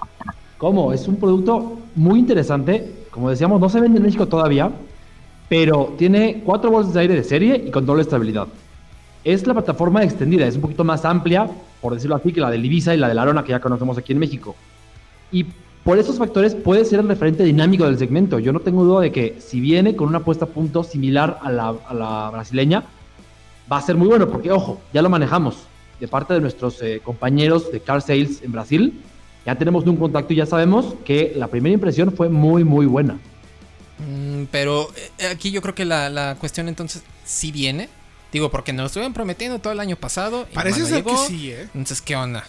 [0.57, 0.91] ¿Cómo?
[0.91, 3.05] Es un producto muy interesante.
[3.11, 4.71] Como decíamos, no se vende en México todavía,
[5.47, 8.47] pero tiene cuatro bolsas de aire de serie y control de estabilidad.
[9.23, 11.47] Es la plataforma extendida, es un poquito más amplia,
[11.81, 13.97] por decirlo así, que la de Ibiza y la de la Arona que ya conocemos
[13.99, 14.55] aquí en México.
[15.31, 15.45] Y
[15.83, 18.39] por esos factores puede ser el referente dinámico del segmento.
[18.39, 21.51] Yo no tengo duda de que si viene con una puesta a punto similar a
[21.51, 22.83] la, brasileña,
[23.71, 25.55] va a ser muy bueno, porque ojo, ya lo manejamos
[25.99, 29.01] de parte de nuestros eh, compañeros de Car Sales en Brasil.
[29.45, 33.17] Ya tenemos un contacto y ya sabemos que la primera impresión fue muy, muy buena.
[33.99, 37.89] Mm, pero eh, aquí yo creo que la, cuestión entonces sí viene.
[38.31, 40.47] Digo, porque nos lo estuvieron prometiendo todo el año pasado.
[40.53, 41.61] Parece ser que sí, ¿eh?
[41.73, 42.43] Entonces, ¿qué onda?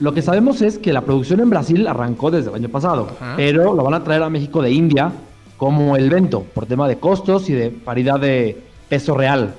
[0.00, 3.74] Lo que sabemos es que la producción en Brasil arrancó desde el año pasado, pero
[3.74, 5.12] lo van a traer a México de India
[5.58, 9.54] como el vento, por tema de costos y de paridad de peso real.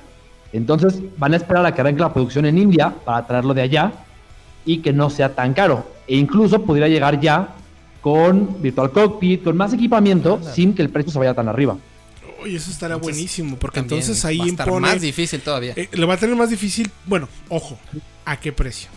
[0.52, 3.92] Entonces van a esperar a que arranque la producción en India para traerlo de allá
[4.66, 5.86] y que no sea tan caro.
[6.08, 7.54] E incluso pudiera llegar ya
[8.00, 11.76] con Virtual Cockpit, con más equipamiento, sin que el precio se vaya tan arriba.
[12.42, 15.74] Uy, eso estará buenísimo, porque entonces ahí va a estar más difícil todavía.
[15.76, 17.78] Eh, lo va a tener más difícil, bueno, ojo,
[18.24, 18.90] ¿a qué precio?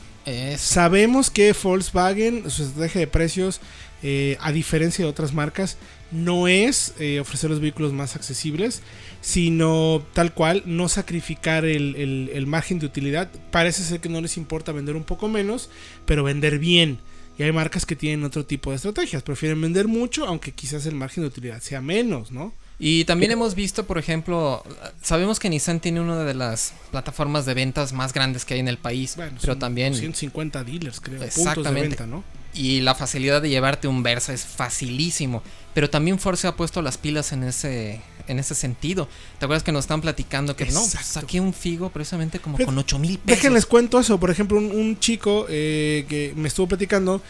[0.57, 3.61] Sabemos que Volkswagen, su estrategia de precios,
[4.03, 5.77] eh, a diferencia de otras marcas,
[6.11, 8.81] no es eh, ofrecer los vehículos más accesibles,
[9.21, 11.95] sino tal cual no sacrificar el,
[12.31, 13.31] el, margen de utilidad.
[13.51, 15.69] Parece ser que no les importa vender un poco menos,
[16.05, 16.99] pero vender bien.
[17.37, 19.23] Y hay marcas que tienen otro tipo de estrategias.
[19.23, 22.53] Prefieren vender mucho, aunque quizás el margen de utilidad sea menos, ¿no?
[22.77, 24.63] Y también hemos visto, por ejemplo,
[25.01, 28.67] sabemos que Nissan tiene una de las plataformas de ventas más grandes que hay en
[28.67, 32.23] el país, pero también 150 dealers, creo, puntos de venta, ¿no?
[32.53, 36.81] Y la facilidad de llevarte un Versa es facilísimo, pero también Ford se ha puesto
[36.81, 39.07] las pilas en ese en ese sentido.
[39.39, 42.77] ¿Te acuerdas que nos están platicando que no, pues, saqué un Figo precisamente como con
[42.77, 43.37] 8 mil pesos?
[43.37, 47.21] Déjenles cuento eso, por ejemplo, un, chico eh, que me estuvo platicando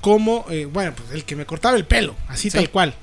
[0.00, 2.94] cómo, eh, bueno, pues el que me cortaba el pelo, así tal cual.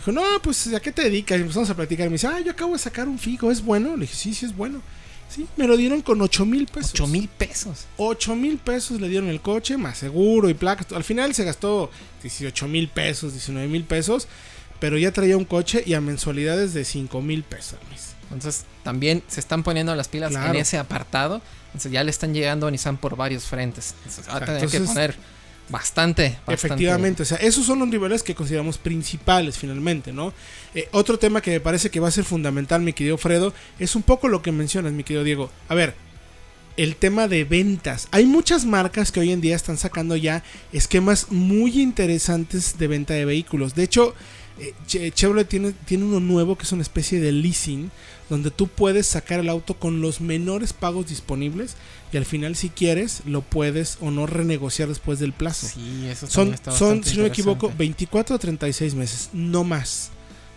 [0.00, 1.38] Dijo, no, pues ¿a qué te dedicas?
[1.38, 2.06] Y empezamos a platicar.
[2.06, 3.96] Y me dice, ah, yo acabo de sacar un figo, ¿es bueno?
[3.96, 4.80] Le dije, sí, sí es bueno.
[5.28, 6.92] Sí, me lo dieron con 8 mil pesos.
[6.94, 7.86] 8 mil pesos.
[7.98, 10.90] 8 mil pesos le dieron el coche, más seguro y placas.
[10.92, 11.90] Al final se gastó
[12.22, 14.26] 18 mil pesos, 19 mil pesos.
[14.80, 18.14] Pero ya traía un coche y a mensualidades de 5 mil pesos al mes.
[18.22, 21.42] Entonces también se están poniendo las pilas en ese apartado.
[21.66, 23.94] Entonces ya le están llegando a Nissan por varios frentes.
[23.98, 25.16] Entonces va a tener que poner
[25.70, 30.32] Bastante, Efectivamente, o sea, esos son los niveles que consideramos principales finalmente, ¿no?
[30.74, 33.94] Eh, otro tema que me parece que va a ser fundamental, mi querido Fredo, es
[33.94, 35.50] un poco lo que mencionas, mi querido Diego.
[35.68, 35.94] A ver,
[36.76, 38.08] el tema de ventas.
[38.10, 43.14] Hay muchas marcas que hoy en día están sacando ya esquemas muy interesantes de venta
[43.14, 43.74] de vehículos.
[43.74, 44.14] De hecho,
[44.58, 47.90] eh, Chevrolet tiene, tiene uno nuevo que es una especie de leasing,
[48.28, 51.76] donde tú puedes sacar el auto con los menores pagos disponibles
[52.12, 55.68] y al final si quieres lo puedes o no renegociar después del plazo.
[55.68, 60.10] Sí, eso son, son si no me equivoco, 24 a 36 meses, no más.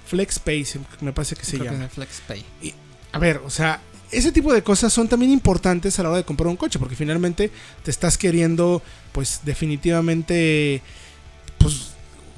[0.08, 0.66] FlexPay,
[1.02, 1.88] me parece que se llama.
[1.88, 2.44] FlexPay.
[2.62, 2.74] Y,
[3.12, 6.24] a ver, o sea, ese tipo de cosas son también importantes a la hora de
[6.24, 7.52] comprar un coche, porque finalmente
[7.84, 10.82] te estás queriendo, pues definitivamente,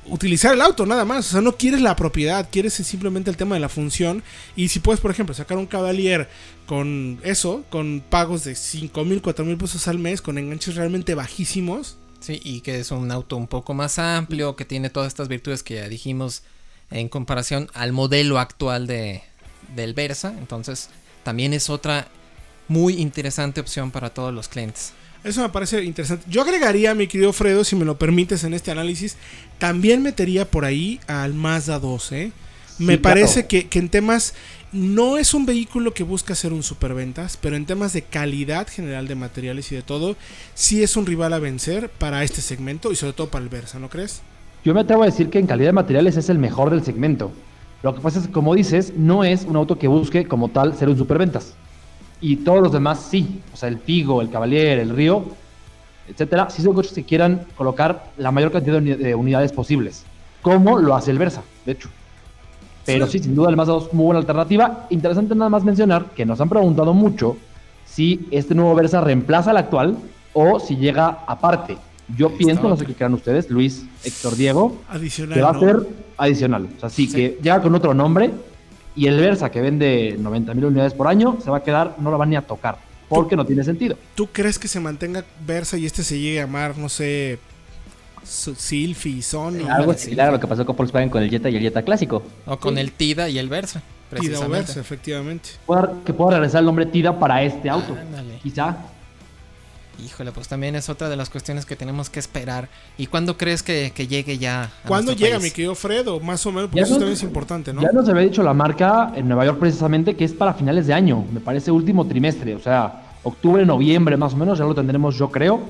[0.08, 1.28] utilizar el auto nada más.
[1.28, 4.24] O sea, no quieres la propiedad, quieres simplemente el tema de la función.
[4.56, 6.30] Y si puedes, por ejemplo, sacar un Cavalier
[6.66, 11.16] con eso, con pagos de 5 mil, 4 mil pesos al mes, con enganches realmente
[11.16, 11.98] bajísimos.
[12.20, 15.62] Sí, y que es un auto un poco más amplio, que tiene todas estas virtudes
[15.62, 16.44] que ya dijimos
[16.90, 19.22] en comparación al modelo actual de,
[19.76, 20.34] del Versa.
[20.38, 20.90] Entonces,
[21.24, 22.08] también es otra
[22.68, 24.94] muy interesante opción para todos los clientes.
[25.26, 26.24] Eso me parece interesante.
[26.30, 29.18] Yo agregaría, mi querido Fredo, si me lo permites en este análisis,
[29.58, 32.12] también metería por ahí al Mazda 2.
[32.12, 32.32] ¿eh?
[32.78, 34.36] Me parece que, en temas,
[34.72, 39.08] no es un vehículo que busca ser un superventas, pero en temas de calidad general
[39.08, 40.16] de materiales y de todo,
[40.54, 43.80] sí es un rival a vencer para este segmento y sobre todo para el Versa,
[43.80, 44.22] ¿no crees?
[44.64, 47.32] Yo me atrevo a decir que en calidad de materiales es el mejor del segmento.
[47.82, 50.78] Lo que pasa es que, como dices, no es un auto que busque como tal
[50.78, 51.56] ser un superventas
[52.22, 53.42] y todos los demás sí.
[53.54, 55.24] O sea, el Figo, el Cavalier, el Río,
[56.08, 60.04] etcétera, sí son coches que quieran colocar la mayor cantidad de unidades posibles,
[60.42, 61.90] como lo hace el Versa, de hecho.
[62.86, 64.86] Pero sí, sin duda el Mazda 2 es muy buena alternativa.
[64.92, 67.36] Interesante nada más mencionar que nos han preguntado mucho
[67.86, 69.98] si este nuevo Versa reemplaza al actual
[70.34, 71.78] o si llega aparte.
[72.16, 75.34] Yo pienso, no sé qué crean ustedes, Luis, Héctor, Diego, Adicional.
[75.34, 75.58] que va ¿no?
[75.58, 76.68] a ser adicional.
[76.78, 77.16] O sea, sí, Sí.
[77.16, 78.30] que llega con otro nombre
[78.96, 82.12] y el Versa que vende 90 mil unidades por año se va a quedar, no
[82.12, 82.78] lo van ni a tocar,
[83.10, 83.98] porque no tiene sentido.
[84.16, 87.40] ¿Tú crees que se mantenga Versa y este se llegue a llamar, no sé,
[88.24, 91.62] Sylphy, Sony, Algo similar a lo que pasó con Volkswagen con el Jetta y el
[91.62, 92.24] Jetta clásico.
[92.46, 93.80] O con el TIDA y el Versa.
[93.80, 94.58] Tida o Precisamente.
[94.58, 95.50] Versa, efectivamente?
[96.06, 97.94] Que pueda regresar el nombre Tida para este auto.
[97.94, 98.40] Ándale.
[98.42, 98.78] Quizá.
[100.04, 102.68] Híjole, pues también es otra de las cuestiones que tenemos que esperar.
[102.98, 104.64] ¿Y cuándo crees que, que llegue ya?
[104.64, 105.44] a ¿Cuándo llega, país?
[105.44, 106.20] mi querido Fredo?
[106.20, 107.82] Más o menos, porque Ya eso no- también es importante, ¿no?
[107.82, 110.94] Ya nos había dicho la marca en Nueva York precisamente que es para finales de
[110.94, 115.16] año, me parece último trimestre, o sea, octubre, noviembre más o menos, ya lo tendremos
[115.18, 115.62] yo creo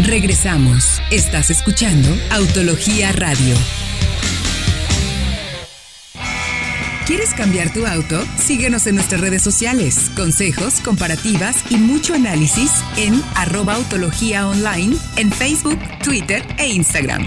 [0.06, 1.02] Regresamos.
[1.10, 3.56] Estás escuchando Autología Radio.
[7.08, 8.22] ¿Quieres cambiar tu auto?
[8.36, 10.12] Síguenos en nuestras redes sociales.
[10.14, 17.26] Consejos, comparativas y mucho análisis en arroba autología online en Facebook, Twitter e Instagram.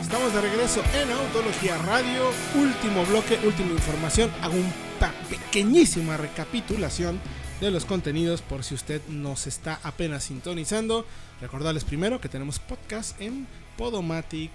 [0.00, 4.30] Estamos de regreso en Autología Radio, último bloque, última información.
[4.40, 7.20] Hago una pequeñísima recapitulación
[7.60, 11.04] de los contenidos por si usted nos está apenas sintonizando.
[11.42, 14.50] Recordarles primero que tenemos podcast en Podomatic,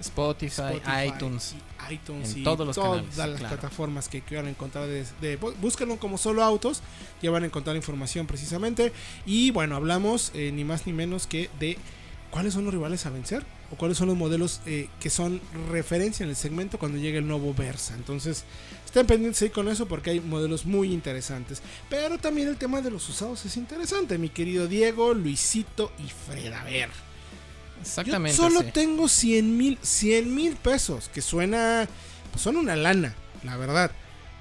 [0.00, 1.54] Spotify, Spotify, iTunes.
[1.88, 3.54] y iTunes en y todos los todas canales, las claro.
[3.56, 4.86] plataformas que quieran encontrar.
[4.86, 6.82] De, de- búsquenlo como solo autos,
[7.22, 8.92] ya van a encontrar información precisamente.
[9.26, 11.76] Y bueno, hablamos eh, ni más ni menos que de
[12.30, 16.24] cuáles son los rivales a vencer o cuáles son los modelos eh, que son referencia
[16.24, 17.94] en el segmento cuando llegue el nuevo Versa.
[17.94, 18.44] Entonces,
[18.84, 21.60] estén pendientes ahí con eso porque hay modelos muy interesantes.
[21.90, 26.52] Pero también el tema de los usados es interesante, mi querido Diego, Luisito y Fred.
[26.52, 26.88] A ver.
[27.80, 28.36] Exactamente.
[28.36, 28.70] Yo solo sí.
[28.72, 31.88] tengo 100 mil 100 mil pesos, que suena,
[32.30, 33.90] pues suena una lana, la verdad.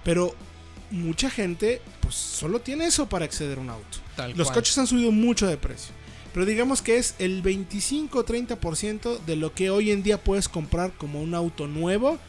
[0.04, 0.36] Pero
[0.92, 3.98] mucha gente, pues solo tiene eso para acceder a un auto.
[4.16, 4.56] Tal Los cual.
[4.56, 5.94] coches han subido mucho de precio.
[6.34, 11.22] Pero digamos que es el 25-30% de lo que hoy en día puedes comprar como
[11.22, 12.20] un auto nuevo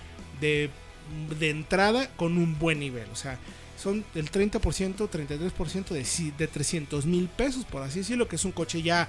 [0.41, 0.71] de,
[1.39, 3.07] de entrada con un buen nivel.
[3.13, 3.39] O sea,
[3.77, 8.53] son el 30%, 33% de, de 300 mil pesos, por así decirlo, que es un
[8.53, 9.09] coche ya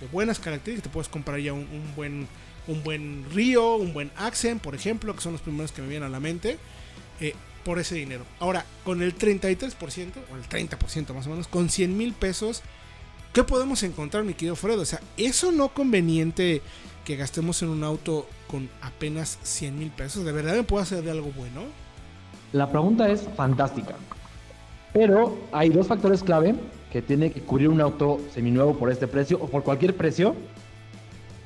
[0.00, 0.90] de buenas características.
[0.90, 2.26] Te puedes comprar ya un, buen,
[2.66, 6.06] un buen Río, un buen Accent, por ejemplo, que son los primeros que me vienen
[6.08, 6.58] a la mente.
[7.20, 7.34] eh,
[7.64, 8.24] por ese dinero.
[8.38, 12.62] Ahora, con el 33% o el 30% más o menos, con 100 mil pesos,
[13.32, 14.82] ¿qué podemos encontrar, mi querido Fredo?
[14.82, 16.62] O sea, ¿eso no conveniente
[17.04, 20.24] que gastemos en un auto con apenas 100 mil pesos?
[20.24, 21.64] ¿De verdad me puedo hacer de algo bueno?
[22.52, 23.94] La pregunta es fantástica.
[24.92, 26.54] Pero hay dos factores clave
[26.90, 30.34] que tiene que cubrir un auto seminuevo por este precio o por cualquier precio.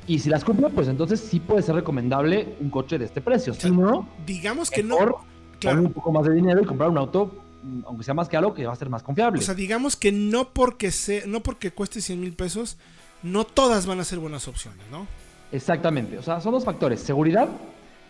[0.07, 3.55] Y si las cumple, pues entonces sí puede ser recomendable un coche de este precio.
[3.55, 4.97] Si no, Digamos que no.
[4.97, 5.21] Claro.
[5.61, 7.43] poner un poco más de dinero y comprar un auto,
[7.87, 9.39] aunque sea más caro, que va a ser más confiable.
[9.39, 12.77] O sea, digamos que no porque, se, no porque cueste 100 mil pesos,
[13.23, 15.07] no todas van a ser buenas opciones, ¿no?
[15.53, 16.19] Exactamente.
[16.19, 17.49] O sea, son dos factores, seguridad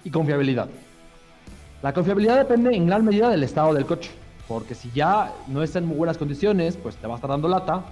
[0.03, 0.68] y confiabilidad.
[1.83, 4.11] La confiabilidad depende en gran medida del estado del coche.
[4.48, 7.48] Porque si ya no está en muy buenas condiciones, pues te va a estar dando
[7.48, 7.85] lata,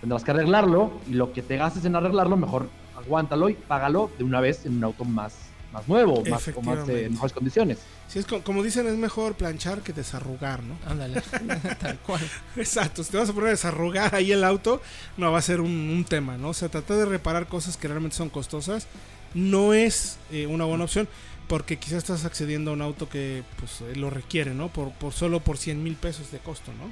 [0.00, 4.24] tendrás que arreglarlo y lo que te gastes en arreglarlo, mejor aguántalo y págalo de
[4.24, 5.34] una vez en un auto más,
[5.72, 7.78] más nuevo, más, o más de mejores condiciones.
[8.08, 10.74] Si es co- como dicen, es mejor planchar que desarrugar, ¿no?
[10.88, 11.20] Ándale,
[11.80, 12.20] tal cual.
[12.56, 14.80] Exacto, si te vas a poner a desarrugar ahí el auto,
[15.16, 16.48] no va a ser un, un tema, ¿no?
[16.50, 18.86] O sea, tratar de reparar cosas que realmente son costosas
[19.32, 21.08] no es eh, una buena opción
[21.48, 24.68] porque quizás estás accediendo a un auto que pues eh, lo requiere, ¿no?
[24.68, 26.90] Por, por solo por 100 mil pesos de costo, ¿no?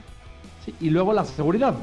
[0.65, 1.75] Sí, y luego la seguridad,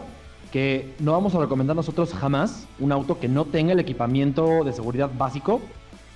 [0.52, 4.74] que no vamos a recomendar nosotros jamás un auto que no tenga el equipamiento de
[4.74, 5.62] seguridad básico,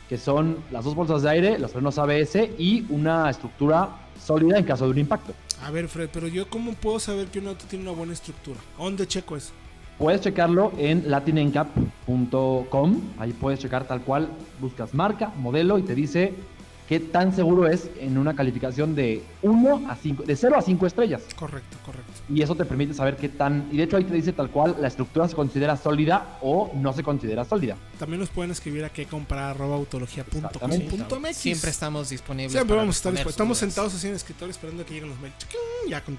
[0.09, 3.89] que son las dos bolsas de aire, los frenos ABS y una estructura
[4.23, 5.33] sólida en caso de un impacto.
[5.63, 8.59] A ver, Fred, pero yo cómo puedo saber que un auto tiene una buena estructura?
[8.77, 9.53] ¿A ¿Dónde checo eso?
[9.97, 14.29] Puedes checarlo en latinencap.com, ahí puedes checar tal cual,
[14.59, 16.33] buscas marca, modelo y te dice
[16.87, 20.87] qué tan seguro es en una calificación de 1 a 5, de 0 a 5
[20.87, 21.21] estrellas.
[21.35, 22.11] Correcto, correcto.
[22.29, 23.67] Y eso te permite saber qué tan.
[23.71, 26.93] Y de hecho ahí te dice tal cual la estructura se considera sólida o no
[26.93, 27.75] se considera sólida.
[27.99, 31.37] También nos pueden escribir a qué comprar autología.com.mx.
[31.37, 32.51] Siempre estamos disponibles.
[32.51, 33.33] Siempre vamos a estar dispuestos.
[33.33, 33.73] Estamos dudas.
[33.73, 35.35] sentados así en el escritorio esperando que lleguen los mails.
[35.89, 36.17] Ya con-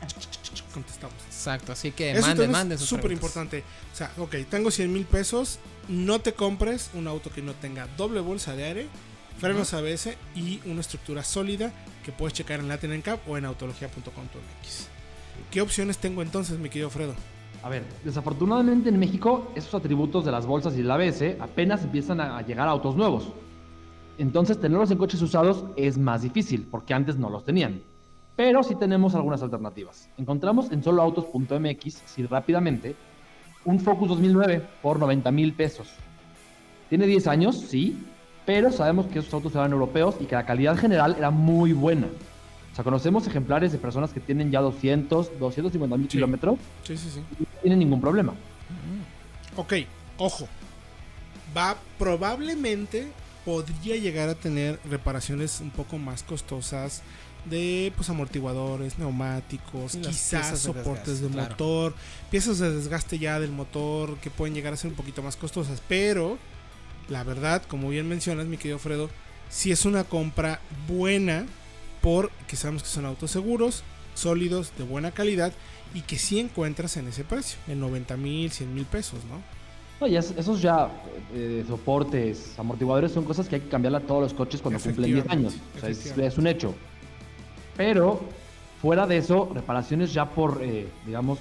[0.72, 1.16] contestamos.
[1.26, 3.62] Exacto, así que Eso manden, es súper importante.
[3.92, 5.58] O sea, ok, tengo 100 mil pesos.
[5.88, 8.86] No te compres un auto que no tenga doble bolsa de aire,
[9.39, 11.72] frenos ABS y una estructura sólida
[12.05, 14.89] que puedes checar en Latin NCAP o en autología.com.mx.
[15.51, 17.14] ¿Qué opciones tengo entonces, mi querido Fredo?
[17.62, 22.20] A ver, desafortunadamente en México esos atributos de las bolsas y el ABS apenas empiezan
[22.20, 23.32] a llegar a autos nuevos.
[24.18, 27.82] Entonces tenerlos en coches usados es más difícil porque antes no los tenían.
[28.37, 30.11] Pero sí tenemos algunas alternativas.
[30.18, 32.97] Encontramos en soloautos.mx, así rápidamente,
[33.64, 35.89] un Focus 2009 por 90 mil pesos.
[36.89, 38.05] Tiene 10 años, sí,
[38.47, 42.07] pero sabemos que esos autos eran europeos y que la calidad general era muy buena.
[42.72, 46.16] O sea, conocemos ejemplares de personas que tienen ya 200, 250 mil Sí.
[46.16, 47.20] kilómetros Sí, sí, sí.
[47.38, 48.34] y no tienen ningún problema.
[49.57, 49.74] Ok,
[50.18, 50.49] ojo.
[51.57, 53.07] Va probablemente
[53.45, 57.03] podría llegar a tener reparaciones un poco más costosas
[57.45, 61.51] de pues amortiguadores, neumáticos, quizás de soportes de claro.
[61.51, 61.95] motor,
[62.30, 65.80] piezas de desgaste ya del motor que pueden llegar a ser un poquito más costosas,
[65.86, 66.38] pero
[67.09, 69.11] la verdad, como bien mencionas, mi querido Fredo,
[69.50, 71.46] si es una compra buena
[72.00, 73.82] porque sabemos que son autos seguros,
[74.14, 75.52] sólidos, de buena calidad
[75.94, 79.40] y que sí encuentras en ese precio, en 90 mil, 100 mil pesos, ¿no?
[80.00, 80.90] No, y es- esos ya
[81.32, 85.14] eh, soportes, amortiguadores son cosas que hay que cambiarle a todos los coches cuando cumplen
[85.14, 85.55] 10 años.
[85.76, 86.74] O sea, es, es un hecho.
[87.76, 88.20] Pero
[88.82, 91.38] fuera de eso, reparaciones ya por, eh, digamos,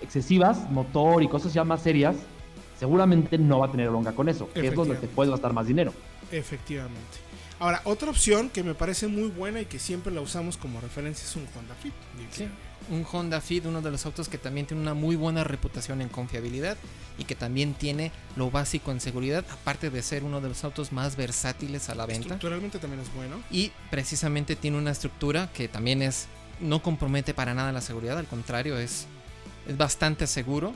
[0.00, 2.16] excesivas, motor y cosas ya más serias,
[2.82, 5.08] seguramente no va a tener bronca con eso, que es donde te Efectivamente.
[5.14, 5.94] puedes gastar más dinero.
[6.32, 6.98] Efectivamente.
[7.60, 11.24] Ahora, otra opción que me parece muy buena y que siempre la usamos como referencia
[11.24, 11.92] es un Honda Fit.
[12.32, 12.48] Sí,
[12.90, 16.08] un Honda Fit, uno de los autos que también tiene una muy buena reputación en
[16.08, 16.76] confiabilidad
[17.18, 20.90] y que también tiene lo básico en seguridad, aparte de ser uno de los autos
[20.90, 22.22] más versátiles a la venta.
[22.22, 23.36] Estructuralmente también es bueno.
[23.52, 26.26] Y precisamente tiene una estructura que también es
[26.58, 29.06] no compromete para nada la seguridad, al contrario, es,
[29.68, 30.72] es bastante seguro.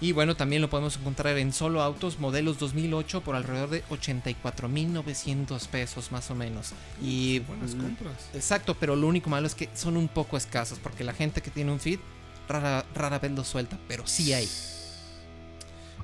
[0.00, 5.66] Y bueno, también lo podemos encontrar en solo autos modelos 2008 por alrededor de 84.900
[5.66, 6.72] pesos más o menos.
[7.02, 8.30] Y Buenas compras.
[8.32, 11.50] Exacto, pero lo único malo es que son un poco escasos porque la gente que
[11.50, 12.00] tiene un Fit
[12.48, 14.48] rara, rara vez lo suelta, pero sí hay.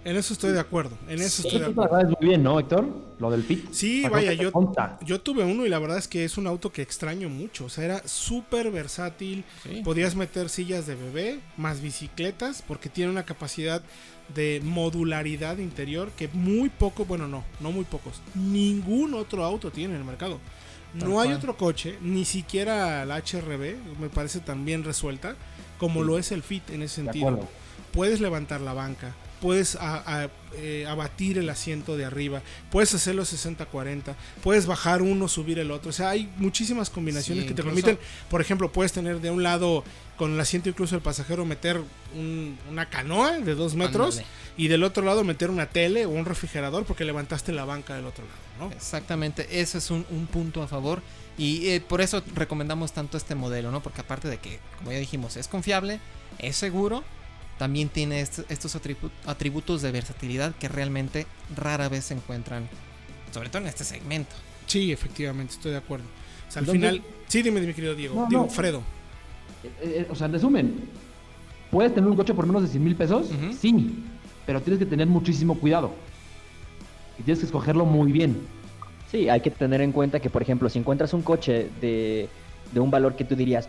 [0.04, 0.96] En eso estoy de acuerdo.
[1.08, 1.90] En eso Sí, estoy de acuerdo.
[1.96, 2.86] sabes muy bien, ¿no, Héctor?
[3.18, 3.72] Lo del Fit.
[3.72, 4.52] Sí, vaya, yo,
[5.02, 7.64] yo tuve uno y la verdad es que es un auto que extraño mucho.
[7.64, 9.44] O sea, era súper versátil.
[9.82, 13.82] Podías meter sillas de bebé, más bicicletas, porque tiene una capacidad
[14.34, 19.94] de modularidad interior que muy poco, bueno, no, no muy pocos, ningún otro auto tiene
[19.94, 20.38] en el mercado.
[20.98, 21.38] Tal No hay cual.
[21.38, 25.36] otro coche, ni siquiera la HRB, me parece tan bien resuelta,
[25.78, 27.28] como lo es el Fit en ese De sentido.
[27.28, 27.48] acuerdo.
[27.92, 29.14] Puedes levantar la banca,
[29.44, 32.40] puedes a- a- eh, abatir el asiento de arriba,
[32.70, 35.90] puedes hacerlo 60-40, puedes bajar uno, subir el otro.
[35.90, 37.98] O sea, hay muchísimas combinaciones Sí, que te permiten,
[38.30, 39.84] por ejemplo, puedes tener de un lado
[40.16, 41.82] con el asiento incluso el pasajero meter
[42.14, 44.22] un- una canoa de dos metros
[44.56, 48.06] y del otro lado meter una tele o un refrigerador porque levantaste la banca del
[48.06, 48.74] otro lado, ¿no?
[48.74, 51.02] Exactamente, ese es un, un punto a favor
[51.36, 53.82] y eh, por eso recomendamos tanto este modelo, ¿no?
[53.82, 56.00] Porque aparte de que, como ya dijimos, es confiable,
[56.38, 57.04] es seguro,
[57.58, 62.68] también tiene est- estos atribu- atributos de versatilidad que realmente rara vez se encuentran,
[63.32, 64.34] sobre todo en este segmento.
[64.66, 66.06] Sí, efectivamente, estoy de acuerdo.
[66.48, 68.50] O sea, al final, sí, dime, mi querido Diego, No, Diego, no.
[68.50, 68.82] Fredo.
[69.62, 70.74] Eh, eh, o sea, en resumen,
[71.70, 73.28] ¿puedes tener un coche por menos de 100 mil pesos?
[73.60, 74.04] Sí,
[74.46, 75.92] pero tienes que tener muchísimo cuidado.
[77.18, 78.46] Y tienes que escogerlo muy bien.
[79.10, 82.28] Sí, hay que tener en cuenta que, por ejemplo, si encuentras un coche de,
[82.72, 83.68] de un valor que tú dirías,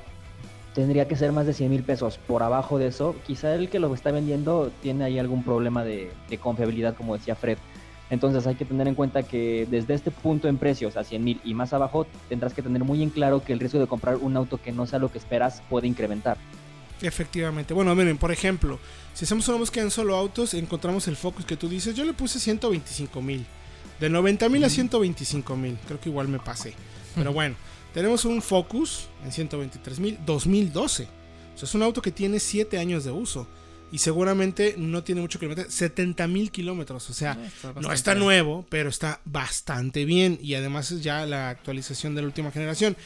[0.76, 3.80] tendría que ser más de 100 mil pesos por abajo de eso, quizá el que
[3.80, 7.58] lo está vendiendo tiene ahí algún problema de, de confiabilidad, como decía Fred.
[8.10, 11.42] Entonces hay que tener en cuenta que desde este punto en precios a 100 mil
[11.44, 14.36] y más abajo, tendrás que tener muy en claro que el riesgo de comprar un
[14.38, 16.38] auto que no sea lo que esperas puede incrementar.
[17.02, 17.74] Efectivamente.
[17.74, 18.78] Bueno, miren, por ejemplo,
[19.14, 21.96] si hacemos una búsqueda en solo autos, encontramos el Focus que tú dices.
[21.96, 23.46] Yo le puse 125 mil.
[24.00, 25.78] De 90 mil a 125 mil.
[25.88, 26.74] Creo que igual me pasé.
[27.16, 27.56] Pero bueno,
[27.96, 31.04] tenemos un Focus en 123 mil 2012.
[31.04, 33.48] O sea, es un auto que tiene 7 años de uso.
[33.90, 35.72] Y seguramente no tiene mucho kilómetro.
[35.72, 37.10] 70 mil kilómetros.
[37.10, 40.38] O sea, Ah, está no está nuevo, pero está bastante bien.
[40.42, 42.98] Y además es ya la actualización de la última generación.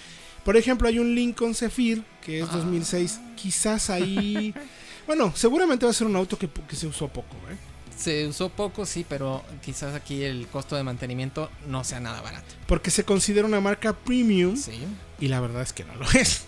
[0.44, 3.20] Por ejemplo, hay un Lincoln Zephyr que es 2006.
[3.36, 4.56] Quizás ahí.
[5.06, 7.69] bueno, seguramente va a ser un auto que, que se usó poco, ¿eh?
[8.00, 12.48] Se usó poco, sí, pero quizás aquí el costo de mantenimiento no sea nada barato.
[12.66, 14.80] Porque se considera una marca premium Sí.
[15.20, 16.46] y la verdad es que no lo es.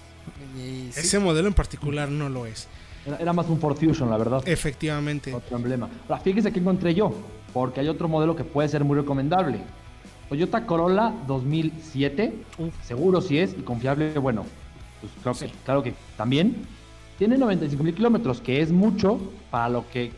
[0.55, 2.67] Y sí, Ese modelo en particular no lo es.
[3.05, 4.41] Era, era más un Ford Fusion, la verdad.
[4.47, 5.33] Efectivamente.
[5.33, 5.89] Otro emblema.
[6.07, 7.13] Ahora, fíjese que encontré yo,
[7.53, 9.59] porque hay otro modelo que puede ser muy recomendable.
[10.29, 12.33] Toyota Corolla 2007,
[12.83, 14.45] seguro si es y confiable, bueno,
[15.01, 15.53] pues creo que, Sí.
[15.65, 16.65] claro que también.
[17.17, 19.19] Tiene 95 mil kilómetros, que es mucho
[19.51, 20.11] para lo que,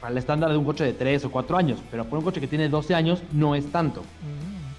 [0.00, 2.40] para el estándar de un coche de 3 o 4 años, pero por un coche
[2.40, 4.02] que tiene 12 años no es tanto.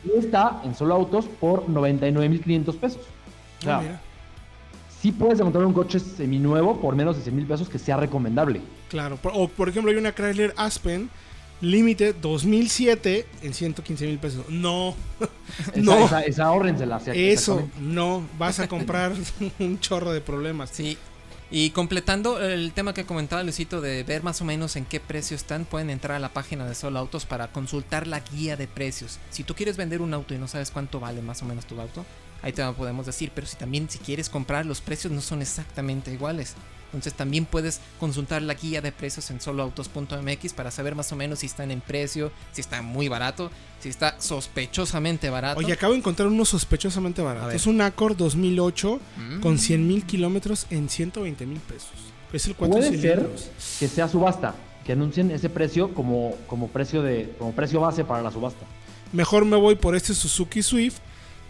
[0.03, 3.01] Y está en solo autos por 99 mil 500 pesos.
[3.59, 4.01] O sea, mira.
[4.99, 8.61] sí puedes encontrar un coche seminuevo por menos de 100 mil pesos que sea recomendable.
[8.89, 9.19] Claro.
[9.24, 11.09] O por ejemplo hay una Chrysler Aspen
[11.61, 14.49] Limited 2007 en 115 mil pesos.
[14.49, 14.95] No.
[15.76, 16.05] Esa, no.
[16.05, 18.24] esa, esa sí, Eso, no.
[18.39, 19.13] Vas a comprar
[19.59, 20.72] un chorro de problemas.
[20.72, 20.97] Sí.
[21.53, 25.35] Y completando el tema que comentaba Luisito de ver más o menos en qué precio
[25.35, 29.19] están, pueden entrar a la página de Solo Autos para consultar la guía de precios.
[29.31, 31.79] Si tú quieres vender un auto y no sabes cuánto vale más o menos tu
[31.81, 32.05] auto,
[32.41, 33.33] ahí te lo podemos decir.
[33.35, 36.55] Pero si también si quieres comprar, los precios no son exactamente iguales.
[36.91, 41.39] Entonces también puedes consultar la guía de precios en soloautos.mx para saber más o menos
[41.39, 45.59] si están en precio, si está muy barato, si está sospechosamente barato.
[45.59, 47.51] Oye, acabo de encontrar uno sospechosamente barato.
[47.51, 49.39] Es un Accord 2008 Mm.
[49.39, 51.89] con 100 mil kilómetros en 120 mil pesos.
[52.33, 53.29] Es el 4 Puede ser
[53.79, 58.21] que sea subasta, que anuncien ese precio como, como, precio de, como precio base para
[58.21, 58.65] la subasta.
[59.13, 60.97] Mejor me voy por este Suzuki Swift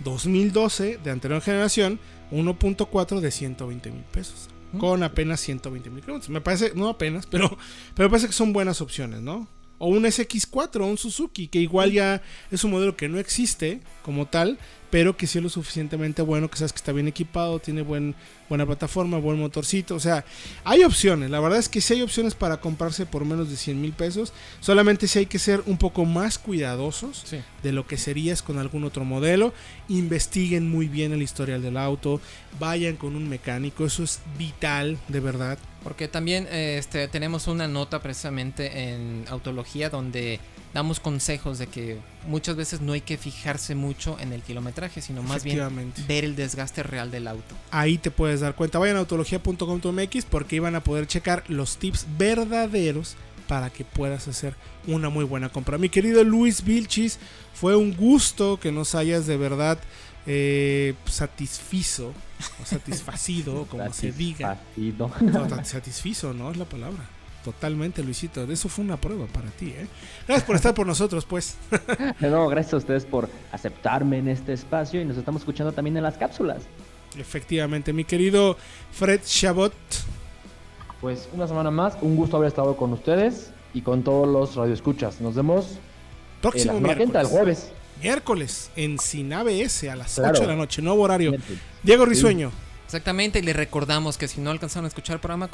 [0.03, 1.99] 2012 de anterior generación,
[2.31, 4.49] 1.4 de 120 mil pesos.
[4.77, 6.29] Con apenas 120 mil kilómetros.
[6.29, 7.57] Me parece, no apenas, pero,
[7.93, 9.47] pero me parece que son buenas opciones, ¿no?
[9.83, 12.21] O un SX4 o un Suzuki, que igual ya
[12.51, 14.59] es un modelo que no existe como tal,
[14.91, 18.13] pero que sí es lo suficientemente bueno, que sabes que está bien equipado, tiene buen,
[18.49, 19.95] buena plataforma, buen motorcito.
[19.95, 20.25] O sea,
[20.65, 21.29] hay opciones.
[21.31, 24.33] La verdad es que sí hay opciones para comprarse por menos de 100 mil pesos.
[24.59, 27.37] Solamente sí hay que ser un poco más cuidadosos Sí.
[27.63, 29.53] de lo que serías con algún otro modelo.
[29.87, 32.19] Investiguen muy bien el historial del auto.
[32.59, 33.85] Vayan con un mecánico.
[33.85, 35.57] Eso es vital, de verdad.
[35.83, 40.39] Porque también eh, este, tenemos una nota precisamente en Autología donde
[40.73, 45.21] damos consejos de que muchas veces no hay que fijarse mucho en el kilometraje, sino
[45.23, 47.55] más bien ver el desgaste real del auto.
[47.71, 48.79] Ahí te puedes dar cuenta.
[48.79, 53.15] Vayan a autología.com.mx porque iban a poder checar los tips verdaderos
[53.47, 54.55] para que puedas hacer
[54.87, 55.77] una muy buena compra.
[55.77, 57.19] Mi querido Luis Vilchis,
[57.53, 59.77] fue un gusto que nos hayas de verdad
[60.25, 62.13] eh, satisfizo
[62.61, 64.55] o satisfacido, como se diga.
[64.75, 65.11] Satisfacido.
[65.21, 66.51] No, satisfizo, ¿no?
[66.51, 67.03] Es la palabra.
[67.43, 68.43] Totalmente, Luisito.
[68.43, 69.87] Eso fue una prueba para ti, ¿eh?
[70.27, 71.57] Gracias por estar por nosotros, pues.
[72.19, 76.03] No, gracias a ustedes por aceptarme en este espacio y nos estamos escuchando también en
[76.03, 76.63] las cápsulas.
[77.17, 78.57] Efectivamente, mi querido
[78.91, 79.73] Fred Chabot.
[81.01, 85.19] Pues una semana más, un gusto haber estado con ustedes y con todos los radioescuchas.
[85.19, 85.79] Nos vemos
[86.41, 87.27] Próximo que entra, el miércoles.
[87.27, 87.71] jueves.
[88.01, 90.31] Miércoles en Sinave S a las Claro.
[90.33, 91.33] 8 de la noche, nuevo horario.
[91.83, 92.51] Diego Risueño.
[92.85, 95.49] Exactamente, y les recordamos que si no alcanzaron a escuchar el programa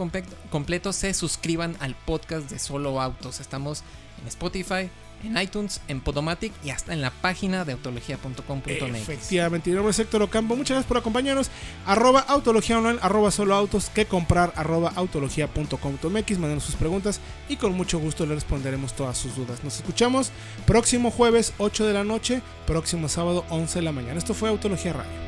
[0.49, 3.39] completo, se suscriban al podcast de Solo Autos.
[3.39, 3.83] Estamos
[4.21, 4.89] en Spotify,
[5.23, 8.95] en iTunes, en Podomatic y hasta en la página de autología.com.mx.
[8.95, 10.55] Efectivamente, mi nombre es Héctor Ocampo.
[10.55, 11.49] Muchas gracias por acompañarnos.
[11.85, 16.39] Arroba Autología Online, arroba Solo Autos, que comprar, arroba autología.com.mx.
[16.39, 19.63] Manden sus preguntas y con mucho gusto le responderemos todas sus dudas.
[19.63, 20.31] Nos escuchamos
[20.65, 24.17] próximo jueves 8 de la noche, próximo sábado 11 de la mañana.
[24.17, 25.27] Esto fue Autología Radio.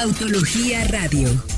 [0.00, 1.57] Autología Radio.